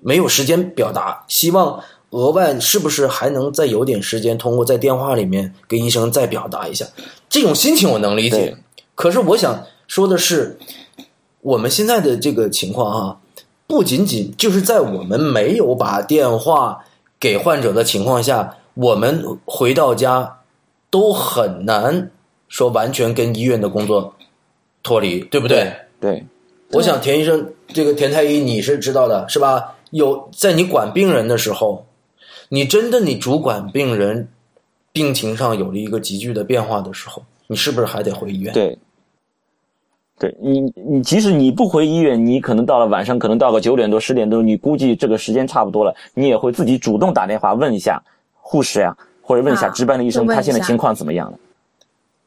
[0.00, 6.86] 没有时间表达，希望额外是不是还能再有点时间，通过在电话里面跟医生再表达一下
[7.28, 8.56] 这种心情，我能理解。
[8.94, 10.56] 可是我想说的是，
[11.40, 13.20] 我们现在的这个情况哈、
[13.66, 16.85] 不仅仅就是在我们没有把电话
[17.18, 20.40] 给患者的情况下，我们回到家
[20.90, 22.10] 都很难
[22.48, 24.14] 说完全跟医院的工作
[24.82, 25.72] 脱离，对不对？
[26.00, 26.24] 对，
[26.72, 29.74] 我想田医生，这个田太医你是知道的，是吧？
[29.90, 31.86] 有在你管病人的时候，
[32.48, 34.28] 你真的你主管病人
[34.92, 38.52] 病情上有了一个急剧的变化的时候，你是不是还得回医院？
[38.52, 38.76] 对，
[40.18, 48.02] 对你，你即使你不回医院，你可能到了晚上，可能到个九点多、十点多，你估计这个时间差不多了，你也会自己主动打电话问一下
[48.40, 51.38] 护士呀，或者问一下啊值班的医生，他现在情况怎么样了。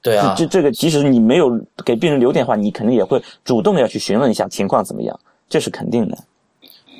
[0.01, 5.19] 对啊，这这个，即使你没有给病人留电话，你肯定也会主动的要去询问一下情况怎么样，
[5.49, 6.17] 这是肯定的。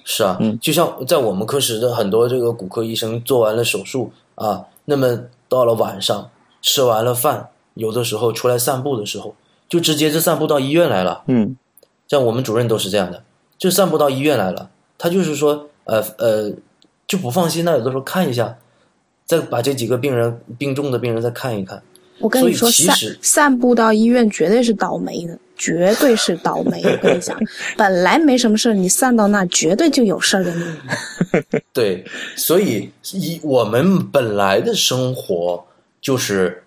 [0.04, 5.18] 是啊，嗯就像在我们科室的很多这个骨科医生做完了手术啊，那么
[5.48, 6.30] 到了晚上
[6.64, 9.36] 吃完了饭，有的时候出来散步的时候，
[9.70, 11.24] 就直接就散步到医院来了。
[11.28, 11.56] 嗯，
[12.08, 13.24] 像我们主任都是这样的，
[13.58, 14.70] 就散步到医院来了。
[14.98, 16.52] 他就是说，呃呃，
[17.08, 18.58] 就不放心，那有的时候看一下，
[19.26, 21.82] 再把这几个病人病重的病人再看一看。
[22.20, 26.82] 我跟你说，散散步到医院绝对是倒霉的，绝对是倒霉。
[26.84, 27.40] 我跟你讲，
[27.78, 31.42] 本来没什么事儿，你散到那绝对就有事儿的你。
[31.72, 32.04] 对，
[32.36, 35.66] 所以以我们本来的生活
[36.02, 36.62] 就是，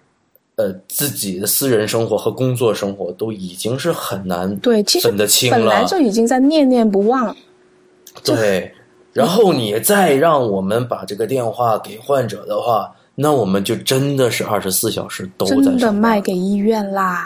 [0.57, 5.85] 呃，自己的私人生活和工作生活都已经是很难对，其实分得清了本来。
[5.85, 7.35] 就已经在念念不忘。
[8.23, 8.71] 就对，
[9.15, 17.25] 然后你再让我们把这个电话给患者的话，那我们就真的是二十四小时都在真的卖给医院啦。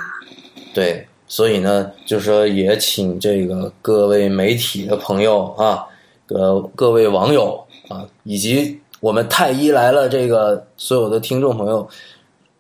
[0.73, 5.85] 对，所以呢，就说也请这个各位媒体的朋友啊，
[6.29, 11.89] 呃，各位网友啊，以及我们太医来了这个所有的听众朋友，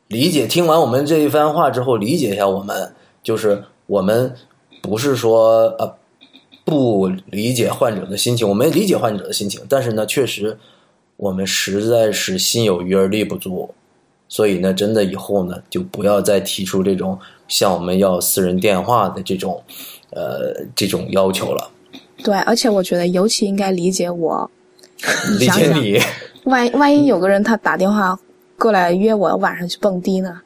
[0.08, 2.92] 理解听完我们这一番话之后，理解一下我们，
[3.22, 4.34] 就是我们
[4.80, 5.94] 不是说呃
[6.64, 10.56] 不理解患者的心情，我们理解患者的心情，但是呢，确实
[11.16, 13.74] 我们实在是心有余而力不足。
[14.28, 19.62] 所以呢，真的以后呢，就不要再提出这种向我们要私人电话的这种，
[20.10, 21.70] 呃，这种要求了。
[22.24, 24.50] 对，而且我觉得尤其应该理解我。
[25.30, 25.98] 你 理想想，解你，
[26.50, 28.18] 万万一有个人他打电话
[28.58, 30.40] 过来约我晚上去蹦迪呢？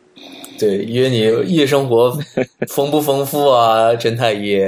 [0.58, 1.20] 对，约你
[1.52, 2.16] 夜生活
[2.68, 4.60] 丰不丰富啊，陈太医？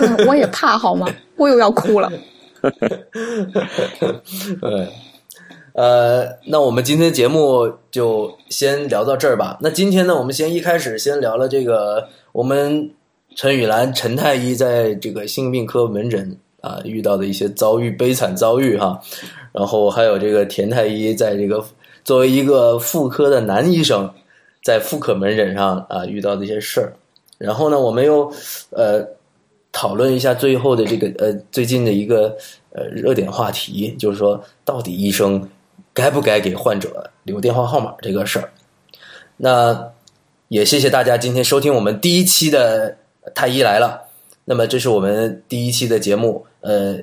[0.00, 1.06] 嗯我也怕好吗？
[1.36, 2.10] 我又要哭了。
[4.00, 4.88] 对，
[5.74, 9.58] 呃，那我们今天节目就先聊到这儿吧。
[9.60, 12.90] 那今天呢，我们先一开始先聊了这个我们
[13.34, 18.98] 陈雨兰陈太医在这个性病科门诊啊遇到的一些遭遇悲惨遭遇哈，
[19.52, 21.62] 然后还有这个田太医在这个
[22.06, 24.08] 作为一个妇科的男医生，
[24.62, 26.92] 在妇科门诊上啊遇到的一些事儿。
[27.36, 28.32] 然后呢，我们又
[28.70, 29.04] 呃
[29.72, 32.36] 讨论一下最后的这个呃最近的一个
[32.70, 35.50] 呃热点话题，就是说到底医生
[35.92, 38.52] 该不该给患者留电话号码这个事儿。
[39.36, 39.90] 那
[40.46, 42.96] 也谢谢大家今天收听我们第一期的
[43.34, 44.00] 太医来了。
[44.44, 46.96] 那么这是我们第一期的节目，呃，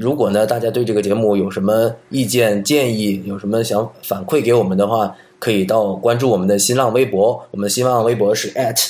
[0.00, 8.80] 如果呢大家对这个节目有什么意见建议，有什么想反馈给我们的话，可以到关注我们的新浪微博，我们的新浪微博是 at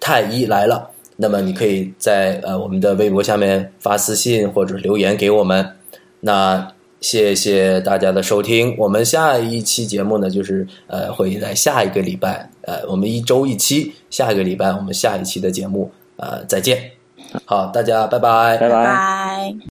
[0.00, 0.88] 太医来了。
[1.16, 5.68] 那么你可以在呃我们的微博下面发私信或者留言给我们。
[6.20, 6.66] 那
[7.02, 16.90] 谢谢大家的收听，我们下一期节目呢，就是呃会在下一个礼拜，呃我们一周一期，下一个礼拜我们下一期的节目呃再见。
[17.44, 18.84] 好，大家拜拜拜拜。
[18.86, 19.73] 拜。